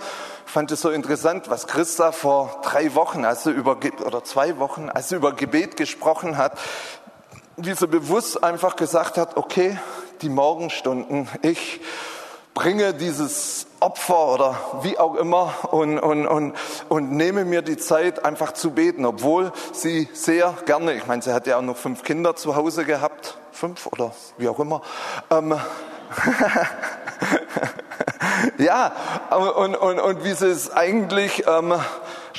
Ich 0.46 0.52
fand 0.52 0.72
es 0.72 0.82
so 0.82 0.90
interessant, 0.90 1.50
was 1.50 1.68
Christa 1.68 2.12
vor 2.12 2.62
drei 2.64 2.96
Wochen, 2.96 3.24
also 3.24 3.52
über, 3.52 3.78
oder 4.06 4.24
zwei 4.24 4.58
Wochen, 4.58 4.90
als 4.90 5.10
sie 5.10 5.16
über 5.16 5.34
Gebet 5.34 5.78
gesprochen 5.78 6.38
hat, 6.38 6.58
wie 7.56 7.74
sie 7.74 7.88
bewusst 7.88 8.44
einfach 8.44 8.76
gesagt 8.76 9.18
hat, 9.18 9.38
okay, 9.38 9.78
die 10.22 10.30
Morgenstunden, 10.30 11.28
ich 11.42 11.82
bringe 12.60 12.94
dieses 12.94 13.68
Opfer 13.80 14.34
oder 14.34 14.60
wie 14.82 14.98
auch 14.98 15.16
immer 15.16 15.54
und, 15.72 15.98
und, 15.98 16.28
und, 16.28 16.54
und 16.90 17.12
nehme 17.14 17.46
mir 17.46 17.62
die 17.62 17.78
Zeit 17.78 18.26
einfach 18.26 18.52
zu 18.52 18.72
beten, 18.72 19.06
obwohl 19.06 19.54
sie 19.72 20.10
sehr 20.12 20.54
gerne, 20.66 20.94
ich 20.94 21.08
meine, 21.08 21.22
sie 21.22 21.32
hat 21.32 21.48
ja 21.48 21.58
auch 21.58 21.62
noch 21.62 21.78
fünf 21.78 22.04
Kinder 22.04 22.36
zu 22.36 22.58
Hause 22.58 22.84
gehabt, 22.84 23.38
fünf 23.54 23.88
oder 23.88 24.12
wie 24.38 24.50
auch 24.50 24.60
immer. 24.60 24.82
Ähm, 25.32 25.58
ja, 28.58 28.92
und, 29.32 29.76
und, 29.76 30.00
und 30.00 30.24
wie 30.24 30.34
sie 30.34 30.50
es 30.50 30.72
eigentlich 30.72 31.46
ähm, 31.48 31.74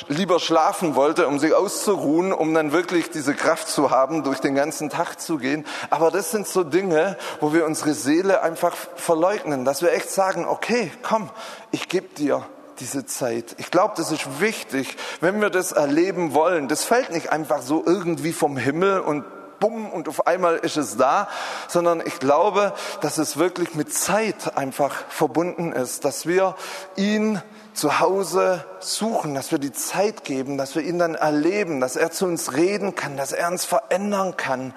lieber 0.07 0.39
schlafen 0.39 0.95
wollte, 0.95 1.27
um 1.27 1.39
sich 1.39 1.53
auszuruhen, 1.53 2.33
um 2.33 2.53
dann 2.53 2.71
wirklich 2.71 3.09
diese 3.09 3.33
Kraft 3.33 3.67
zu 3.67 3.91
haben, 3.91 4.23
durch 4.23 4.39
den 4.39 4.55
ganzen 4.55 4.89
Tag 4.89 5.19
zu 5.19 5.37
gehen. 5.37 5.65
Aber 5.89 6.11
das 6.11 6.31
sind 6.31 6.47
so 6.47 6.63
Dinge, 6.63 7.17
wo 7.39 7.53
wir 7.53 7.65
unsere 7.65 7.93
Seele 7.93 8.41
einfach 8.41 8.75
verleugnen, 8.95 9.65
dass 9.65 9.81
wir 9.81 9.93
echt 9.93 10.09
sagen, 10.09 10.45
okay, 10.45 10.91
komm, 11.03 11.29
ich 11.71 11.89
gebe 11.89 12.07
dir 12.15 12.43
diese 12.79 13.05
Zeit. 13.05 13.55
Ich 13.57 13.69
glaube, 13.69 13.93
das 13.95 14.11
ist 14.11 14.41
wichtig, 14.41 14.97
wenn 15.19 15.39
wir 15.39 15.49
das 15.49 15.71
erleben 15.71 16.33
wollen. 16.33 16.67
Das 16.67 16.83
fällt 16.83 17.11
nicht 17.11 17.31
einfach 17.31 17.61
so 17.61 17.83
irgendwie 17.85 18.33
vom 18.33 18.57
Himmel 18.57 18.99
und 18.99 19.23
bumm 19.61 19.89
und 19.89 20.09
auf 20.09 20.27
einmal 20.27 20.57
ist 20.57 20.75
es 20.75 20.97
da, 20.97 21.29
sondern 21.69 22.03
ich 22.05 22.19
glaube, 22.19 22.73
dass 22.99 23.17
es 23.17 23.37
wirklich 23.37 23.75
mit 23.75 23.93
Zeit 23.93 24.57
einfach 24.57 24.93
verbunden 25.07 25.71
ist, 25.71 26.03
dass 26.03 26.25
wir 26.25 26.55
ihn 26.97 27.41
zu 27.73 28.01
Hause 28.01 28.65
suchen, 28.81 29.33
dass 29.33 29.51
wir 29.51 29.59
die 29.59 29.71
Zeit 29.71 30.25
geben, 30.25 30.57
dass 30.57 30.75
wir 30.75 30.81
ihn 30.81 30.99
dann 30.99 31.15
erleben, 31.15 31.79
dass 31.79 31.95
er 31.95 32.11
zu 32.11 32.25
uns 32.25 32.51
reden 32.53 32.95
kann, 32.95 33.15
dass 33.15 33.31
er 33.31 33.47
uns 33.47 33.63
verändern 33.63 34.35
kann. 34.35 34.73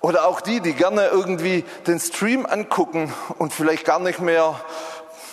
Oder 0.00 0.26
auch 0.26 0.40
die, 0.40 0.60
die 0.60 0.74
gerne 0.74 1.06
irgendwie 1.06 1.64
den 1.86 2.00
Stream 2.00 2.44
angucken 2.44 3.14
und 3.38 3.54
vielleicht 3.54 3.86
gar 3.86 4.00
nicht 4.00 4.20
mehr 4.20 4.60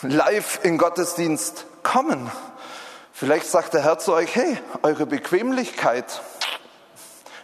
live 0.03 0.59
in 0.63 0.77
Gottesdienst 0.77 1.65
kommen. 1.83 2.31
Vielleicht 3.11 3.47
sagt 3.47 3.73
der 3.73 3.83
Herr 3.83 3.99
zu 3.99 4.13
euch, 4.13 4.33
hey, 4.35 4.57
eure 4.83 5.05
Bequemlichkeit 5.05 6.21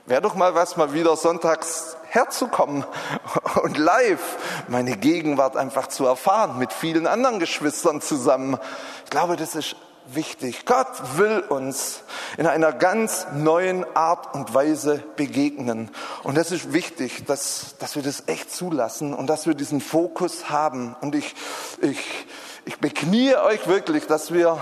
wäre 0.06 0.22
doch 0.22 0.36
mal 0.36 0.56
was, 0.56 0.78
mal 0.78 0.94
wieder 0.94 1.16
sonntags 1.16 1.98
herzukommen 2.10 2.86
und 3.64 3.78
live 3.78 4.38
meine 4.68 4.98
Gegenwart 4.98 5.58
einfach 5.58 5.88
zu 5.88 6.06
erfahren, 6.06 6.60
mit 6.60 6.72
vielen 6.72 7.08
anderen 7.08 7.40
Geschwistern 7.40 8.02
zusammen. 8.02 8.58
Ich 9.04 9.10
glaube, 9.10 9.36
das 9.36 9.56
ist 9.56 9.76
wichtig. 10.08 10.66
Gott 10.66 11.18
will 11.18 11.40
uns 11.40 12.04
in 12.38 12.46
einer 12.46 12.72
ganz 12.72 13.26
neuen 13.34 13.86
Art 13.96 14.36
und 14.36 14.54
Weise 14.54 15.04
begegnen. 15.16 15.90
Und 16.24 16.38
das 16.38 16.52
ist 16.52 16.74
wichtig, 16.74 17.26
dass, 17.26 17.76
dass 17.80 17.96
wir 17.96 18.04
das 18.04 18.24
echt 18.28 18.52
zulassen 18.52 19.14
und 19.14 19.28
dass 19.28 19.48
wir 19.48 19.56
diesen 19.56 19.82
Fokus 19.82 20.50
haben. 20.50 20.96
Und 21.02 21.16
ich, 21.16 21.36
ich, 21.82 22.28
ich 22.66 22.80
beknie 22.80 23.36
euch 23.36 23.68
wirklich, 23.68 24.06
dass 24.06 24.32
wir 24.32 24.60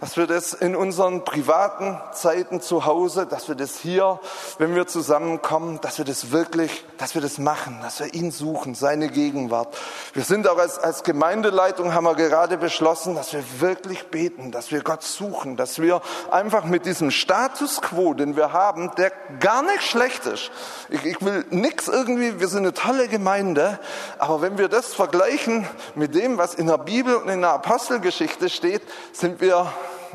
dass 0.00 0.16
wir 0.16 0.26
das 0.26 0.52
in 0.52 0.76
unseren 0.76 1.24
privaten 1.24 1.98
Zeiten 2.12 2.60
zu 2.60 2.84
Hause, 2.84 3.26
dass 3.26 3.48
wir 3.48 3.54
das 3.54 3.78
hier, 3.78 4.20
wenn 4.58 4.74
wir 4.74 4.86
zusammenkommen, 4.86 5.80
dass 5.80 5.98
wir 5.98 6.04
das 6.04 6.30
wirklich, 6.30 6.84
dass 6.98 7.14
wir 7.14 7.22
das 7.22 7.38
machen, 7.38 7.78
dass 7.82 8.00
wir 8.00 8.12
ihn 8.12 8.30
suchen, 8.30 8.74
seine 8.74 9.08
Gegenwart. 9.08 9.74
Wir 10.12 10.24
sind 10.24 10.48
auch 10.48 10.58
als, 10.58 10.78
als 10.78 11.02
Gemeindeleitung, 11.02 11.94
haben 11.94 12.04
wir 12.04 12.14
gerade 12.14 12.58
beschlossen, 12.58 13.14
dass 13.14 13.32
wir 13.32 13.42
wirklich 13.60 14.08
beten, 14.08 14.52
dass 14.52 14.70
wir 14.70 14.82
Gott 14.82 15.02
suchen, 15.02 15.56
dass 15.56 15.80
wir 15.80 16.02
einfach 16.30 16.64
mit 16.64 16.84
diesem 16.84 17.10
Status 17.10 17.80
quo, 17.80 18.12
den 18.12 18.36
wir 18.36 18.52
haben, 18.52 18.90
der 18.96 19.12
gar 19.40 19.62
nicht 19.62 19.82
schlecht 19.82 20.26
ist. 20.26 20.50
Ich, 20.90 21.04
ich 21.04 21.22
will 21.22 21.44
nichts 21.50 21.88
irgendwie, 21.88 22.38
wir 22.38 22.48
sind 22.48 22.60
eine 22.60 22.74
tolle 22.74 23.08
Gemeinde, 23.08 23.78
aber 24.18 24.42
wenn 24.42 24.58
wir 24.58 24.68
das 24.68 24.92
vergleichen 24.92 25.66
mit 25.94 26.14
dem, 26.14 26.36
was 26.36 26.54
in 26.54 26.66
der 26.66 26.78
Bibel 26.78 27.16
und 27.16 27.28
in 27.28 27.40
der 27.40 27.50
Apostelgeschichte 27.50 28.50
steht, 28.50 28.82
sind 29.12 29.40
wir 29.40 29.66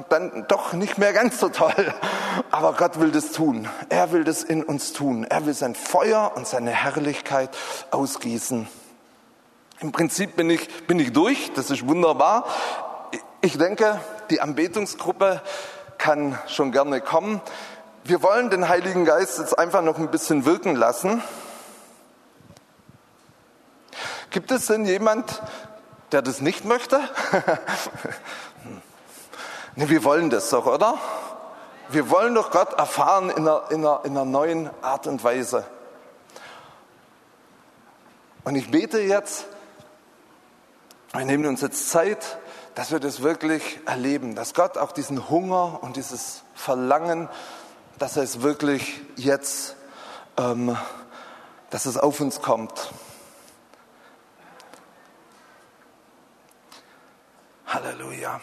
dann 0.09 0.45
doch 0.47 0.73
nicht 0.73 0.97
mehr 0.97 1.13
ganz 1.13 1.39
so 1.39 1.49
toll. 1.49 1.93
Aber 2.51 2.73
Gott 2.73 2.99
will 2.99 3.11
das 3.11 3.31
tun. 3.31 3.67
Er 3.89 4.11
will 4.11 4.23
das 4.23 4.43
in 4.43 4.63
uns 4.63 4.93
tun. 4.93 5.23
Er 5.23 5.45
will 5.45 5.53
sein 5.53 5.75
Feuer 5.75 6.31
und 6.35 6.47
seine 6.47 6.71
Herrlichkeit 6.71 7.49
ausgießen. 7.91 8.67
Im 9.79 9.91
Prinzip 9.91 10.35
bin 10.35 10.49
ich, 10.49 10.85
bin 10.85 10.99
ich 10.99 11.11
durch. 11.11 11.51
Das 11.53 11.71
ist 11.71 11.87
wunderbar. 11.87 12.45
Ich 13.41 13.57
denke, 13.57 13.99
die 14.29 14.39
Anbetungsgruppe 14.39 15.41
kann 15.97 16.37
schon 16.47 16.71
gerne 16.71 17.01
kommen. 17.01 17.41
Wir 18.03 18.23
wollen 18.23 18.49
den 18.49 18.67
Heiligen 18.67 19.05
Geist 19.05 19.39
jetzt 19.39 19.57
einfach 19.57 19.81
noch 19.81 19.97
ein 19.97 20.09
bisschen 20.11 20.45
wirken 20.45 20.75
lassen. 20.75 21.21
Gibt 24.31 24.51
es 24.51 24.67
denn 24.67 24.85
jemand, 24.85 25.41
der 26.11 26.21
das 26.21 26.41
nicht 26.41 26.65
möchte? 26.65 26.99
Nee, 29.75 29.87
wir 29.87 30.03
wollen 30.03 30.29
das 30.29 30.49
doch, 30.49 30.65
oder? 30.65 30.97
Wir 31.87 32.09
wollen 32.09 32.35
doch 32.35 32.51
Gott 32.51 32.73
erfahren 32.73 33.29
in 33.29 33.47
einer, 33.47 33.63
in, 33.69 33.85
einer, 33.85 34.01
in 34.03 34.11
einer 34.11 34.25
neuen 34.25 34.69
Art 34.81 35.07
und 35.07 35.23
Weise. 35.23 35.65
Und 38.43 38.55
ich 38.55 38.69
bete 38.69 38.99
jetzt, 38.99 39.45
wir 41.13 41.23
nehmen 41.23 41.45
uns 41.45 41.61
jetzt 41.61 41.89
Zeit, 41.89 42.37
dass 42.75 42.91
wir 42.91 42.99
das 42.99 43.21
wirklich 43.21 43.79
erleben, 43.85 44.35
dass 44.35 44.53
Gott 44.53 44.77
auch 44.77 44.91
diesen 44.91 45.29
Hunger 45.29 45.79
und 45.81 45.95
dieses 45.95 46.43
Verlangen, 46.53 47.29
dass 47.97 48.17
er 48.17 48.23
es 48.23 48.41
wirklich 48.41 49.01
jetzt, 49.15 49.75
ähm, 50.37 50.77
dass 51.69 51.85
es 51.85 51.97
auf 51.97 52.19
uns 52.19 52.41
kommt. 52.41 52.91
Halleluja. 57.67 58.41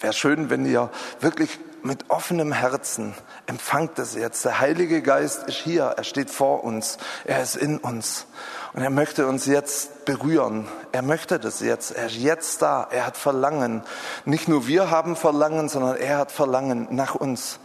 Wäre 0.00 0.12
schön, 0.14 0.48
wenn 0.48 0.64
ihr 0.64 0.90
wirklich 1.20 1.58
mit 1.82 2.08
offenem 2.08 2.52
Herzen 2.52 3.14
empfangt 3.46 3.98
es 3.98 4.14
jetzt. 4.14 4.44
Der 4.44 4.58
Heilige 4.58 5.02
Geist 5.02 5.44
ist 5.44 5.56
hier, 5.56 5.84
er 5.84 6.04
steht 6.04 6.30
vor 6.30 6.64
uns, 6.64 6.98
er 7.24 7.42
ist 7.42 7.56
in 7.56 7.78
uns 7.78 8.26
und 8.72 8.82
er 8.82 8.90
möchte 8.90 9.26
uns 9.26 9.46
jetzt 9.46 10.06
berühren. 10.06 10.66
Er 10.92 11.02
möchte 11.02 11.38
das 11.38 11.60
jetzt, 11.60 11.90
er 11.90 12.06
ist 12.06 12.16
jetzt 12.16 12.62
da, 12.62 12.86
er 12.90 13.06
hat 13.06 13.16
Verlangen. 13.16 13.82
Nicht 14.24 14.48
nur 14.48 14.66
wir 14.66 14.90
haben 14.90 15.16
Verlangen, 15.16 15.68
sondern 15.68 15.96
er 15.96 16.18
hat 16.18 16.32
Verlangen 16.32 16.88
nach 16.90 17.14
uns. 17.14 17.58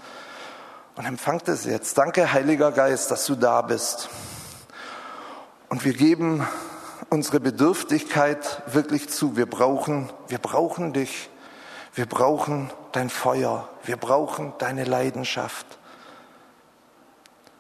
Und 0.96 1.06
empfangt 1.06 1.48
es 1.48 1.66
jetzt. 1.66 1.98
Danke, 1.98 2.34
Heiliger 2.34 2.72
Geist, 2.72 3.12
dass 3.12 3.26
du 3.26 3.36
da 3.36 3.62
bist. 3.62 4.10
Und 5.68 5.84
wir 5.84 5.94
geben 5.94 6.46
unsere 7.10 7.40
Bedürftigkeit 7.40 8.62
wirklich 8.68 9.10
zu. 9.10 9.36
Wir 9.36 9.46
brauchen, 9.46 10.10
wir 10.28 10.38
brauchen 10.38 10.94
dich. 10.94 11.30
Wir 11.96 12.06
brauchen 12.06 12.70
dein 12.92 13.10
Feuer. 13.10 13.70
Wir 13.86 13.96
brauchen 13.96 14.54
deine 14.58 14.84
Leidenschaft. 14.84 15.66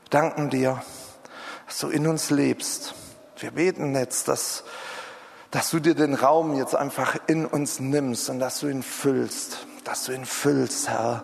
Danken 0.09 0.49
dir, 0.49 0.83
dass 1.67 1.79
du 1.79 1.87
in 1.87 2.05
uns 2.05 2.31
lebst. 2.31 2.95
Wir 3.37 3.51
beten 3.51 3.95
jetzt, 3.95 4.27
dass, 4.27 4.65
dass 5.51 5.71
du 5.71 5.79
dir 5.79 5.95
den 5.95 6.13
Raum 6.13 6.57
jetzt 6.57 6.75
einfach 6.75 7.15
in 7.27 7.45
uns 7.45 7.79
nimmst 7.79 8.29
und 8.29 8.39
dass 8.39 8.59
du 8.59 8.67
ihn 8.67 8.83
füllst, 8.83 9.65
dass 9.85 10.03
du 10.03 10.11
ihn 10.11 10.25
füllst, 10.25 10.89
Herr. 10.89 11.23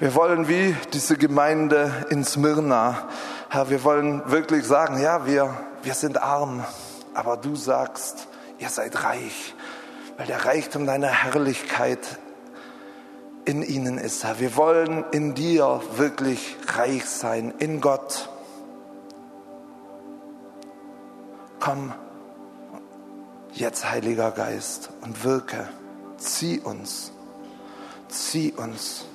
Wir 0.00 0.16
wollen 0.16 0.48
wie 0.48 0.76
diese 0.92 1.16
Gemeinde 1.16 2.06
in 2.10 2.24
Smyrna, 2.24 3.08
Herr, 3.48 3.70
wir 3.70 3.84
wollen 3.84 4.28
wirklich 4.28 4.64
sagen, 4.64 5.00
ja, 5.00 5.24
wir, 5.24 5.56
wir 5.82 5.94
sind 5.94 6.20
arm, 6.20 6.64
aber 7.14 7.36
du 7.36 7.54
sagst, 7.54 8.26
ihr 8.58 8.70
seid 8.70 9.04
reich 9.04 9.54
weil 10.18 10.26
der 10.26 10.44
Reichtum 10.44 10.84
deiner 10.84 11.06
Herrlichkeit 11.06 12.18
in 13.44 13.62
ihnen 13.62 13.96
ist, 13.96 14.24
Herr. 14.24 14.40
Wir 14.40 14.56
wollen 14.56 15.04
in 15.12 15.34
dir 15.34 15.80
wirklich 15.96 16.56
reich 16.66 17.06
sein, 17.06 17.54
in 17.58 17.80
Gott. 17.80 18.28
Komm 21.60 21.94
jetzt, 23.52 23.88
Heiliger 23.88 24.32
Geist, 24.32 24.90
und 25.02 25.24
wirke. 25.24 25.68
Zieh 26.18 26.58
uns. 26.60 27.12
Zieh 28.08 28.52
uns. 28.52 29.06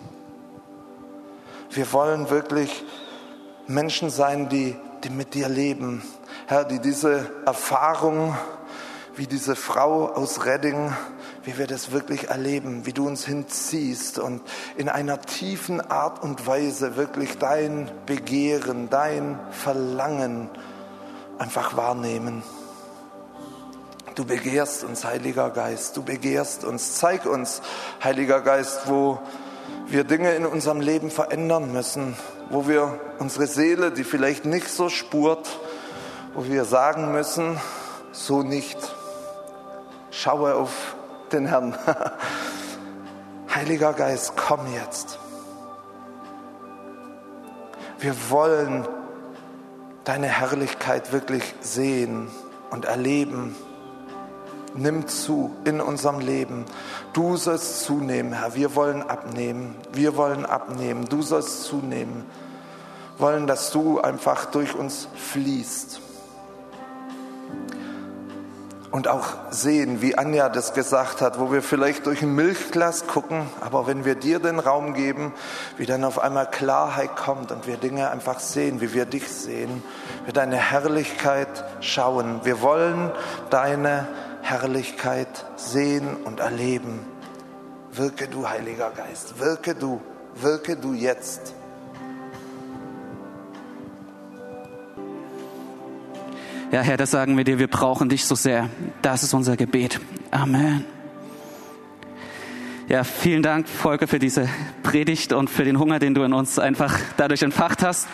Wir 1.70 1.92
wollen 1.92 2.30
wirklich 2.30 2.84
Menschen 3.68 4.10
sein, 4.10 4.48
die, 4.48 4.76
die 5.04 5.10
mit 5.10 5.34
dir 5.34 5.50
leben. 5.50 6.02
Herr, 6.48 6.64
die 6.64 6.80
diese 6.80 7.30
Erfahrung, 7.46 8.38
wie 9.16 9.28
diese 9.28 9.56
Frau 9.56 10.08
aus 10.08 10.46
Redding, 10.46 10.92
wie 11.44 11.58
wir 11.58 11.68
das 11.68 11.92
wirklich 11.92 12.30
erleben, 12.30 12.86
wie 12.86 12.94
du 12.94 13.06
uns 13.06 13.26
hinziehst 13.26 14.18
und 14.18 14.42
in 14.76 14.90
einer 14.90 15.22
tiefen 15.22 15.82
Art 15.82 16.24
und 16.24 16.48
Weise 16.48 16.96
wirklich 16.96 17.38
dein 17.38 17.92
Begehren, 18.06 18.90
dein 18.90 19.40
Verlangen 19.52 20.50
einfach 21.38 21.78
wahrnehmen. 21.78 22.44
Du 24.16 24.26
begehrst 24.26 24.84
uns, 24.84 25.06
Heiliger 25.06 25.50
Geist, 25.50 25.98
du 25.98 26.04
begehrst 26.04 26.64
uns. 26.64 26.98
Zeig 26.98 27.26
uns, 27.26 27.62
Heiliger 28.04 28.42
Geist, 28.42 28.82
wo 28.88 29.20
wir 29.88 30.04
Dinge 30.04 30.34
in 30.34 30.46
unserem 30.46 30.82
Leben 30.82 31.12
verändern 31.12 31.72
müssen, 31.72 32.16
wo 32.50 32.68
wir 32.68 33.00
unsere 33.20 33.48
Seele, 33.48 33.92
die 33.92 34.04
vielleicht 34.04 34.46
nicht 34.46 34.70
so 34.70 34.90
spurt, 34.90 35.60
wo 36.36 36.46
wir 36.46 36.66
sagen 36.66 37.12
müssen, 37.12 37.60
so 38.12 38.44
nicht. 38.44 38.78
Schaue 40.16 40.54
auf 40.54 40.96
den 41.32 41.48
Herrn. 41.48 41.76
Heiliger 43.56 43.94
Geist, 43.94 44.34
komm 44.38 44.60
jetzt. 44.72 45.18
Wir 47.98 48.14
wollen 48.30 48.88
deine 50.04 50.28
Herrlichkeit 50.28 51.12
wirklich 51.14 51.56
sehen 51.62 52.28
und 52.70 52.86
erleben. 52.86 53.56
Nimm 54.76 55.08
zu 55.08 55.56
in 55.66 55.82
unserem 55.82 56.20
Leben. 56.20 56.66
Du 57.14 57.36
sollst 57.36 57.82
zunehmen, 57.82 58.34
Herr. 58.34 58.54
Wir 58.54 58.76
wollen 58.76 59.02
abnehmen. 59.02 59.76
Wir 59.94 60.16
wollen 60.16 60.46
abnehmen. 60.46 61.06
Du 61.10 61.24
sollst 61.24 61.64
zunehmen. 61.64 62.24
Wollen, 63.18 63.48
dass 63.48 63.72
du 63.72 64.00
einfach 64.00 64.46
durch 64.46 64.76
uns 64.76 65.08
fließt 65.16 66.02
und 68.94 69.08
auch 69.08 69.26
sehen, 69.50 70.04
wie 70.04 70.20
Anja 70.20 70.50
das 70.50 70.76
gesagt 70.76 71.20
hat, 71.22 71.40
wo 71.40 71.52
wir 71.52 71.64
vielleicht 71.64 72.06
durch 72.06 72.22
ein 72.22 72.36
Milchglas 72.36 73.08
gucken, 73.08 73.48
aber 73.60 73.88
wenn 73.88 74.06
wir 74.06 74.14
dir 74.14 74.38
den 74.38 74.60
Raum 74.60 74.94
geben, 74.94 75.34
wie 75.78 75.88
dann 75.88 76.04
auf 76.04 76.20
einmal 76.20 76.48
Klarheit 76.48 77.16
kommt 77.16 77.52
und 77.52 77.66
wir 77.66 77.78
Dinge 77.78 78.12
einfach 78.12 78.40
sehen, 78.40 78.82
wie 78.82 78.94
wir 78.94 79.08
dich 79.08 79.28
sehen, 79.30 79.82
wir 80.26 80.34
deine 80.34 80.58
Herrlichkeit 80.58 81.66
schauen. 81.82 82.42
Wir 82.44 82.62
wollen 82.62 83.12
deine 83.50 84.08
Herrlichkeit 84.44 85.44
sehen 85.56 86.16
und 86.24 86.40
erleben. 86.40 87.04
Wirke 87.94 88.28
du, 88.28 88.48
Heiliger 88.48 88.92
Geist, 88.92 89.40
wirke 89.40 89.74
du, 89.74 90.02
wirke 90.36 90.76
du 90.76 90.94
jetzt. 90.94 91.56
Ja, 96.74 96.82
Herr, 96.82 96.98
das 96.98 97.12
sagen 97.12 97.38
wir 97.38 97.44
dir, 97.44 97.60
wir 97.60 97.68
brauchen 97.68 98.10
dich 98.10 98.26
so 98.26 98.34
sehr. 98.34 98.68
Das 99.04 99.22
ist 99.22 99.36
unser 99.36 99.56
Gebet. 99.56 100.00
Amen. 100.32 100.84
Ja, 102.90 103.04
vielen 103.04 103.44
Dank, 103.44 103.70
Volker, 103.70 104.08
für 104.08 104.18
diese 104.18 104.50
Predigt 104.82 105.34
und 105.34 105.52
für 105.52 105.66
den 105.66 105.78
Hunger, 105.78 106.00
den 106.00 106.16
du 106.16 106.24
in 106.24 106.34
uns 106.34 106.58
einfach 106.58 107.00
dadurch 107.16 107.44
entfacht 107.44 107.84
hast. 107.84 108.08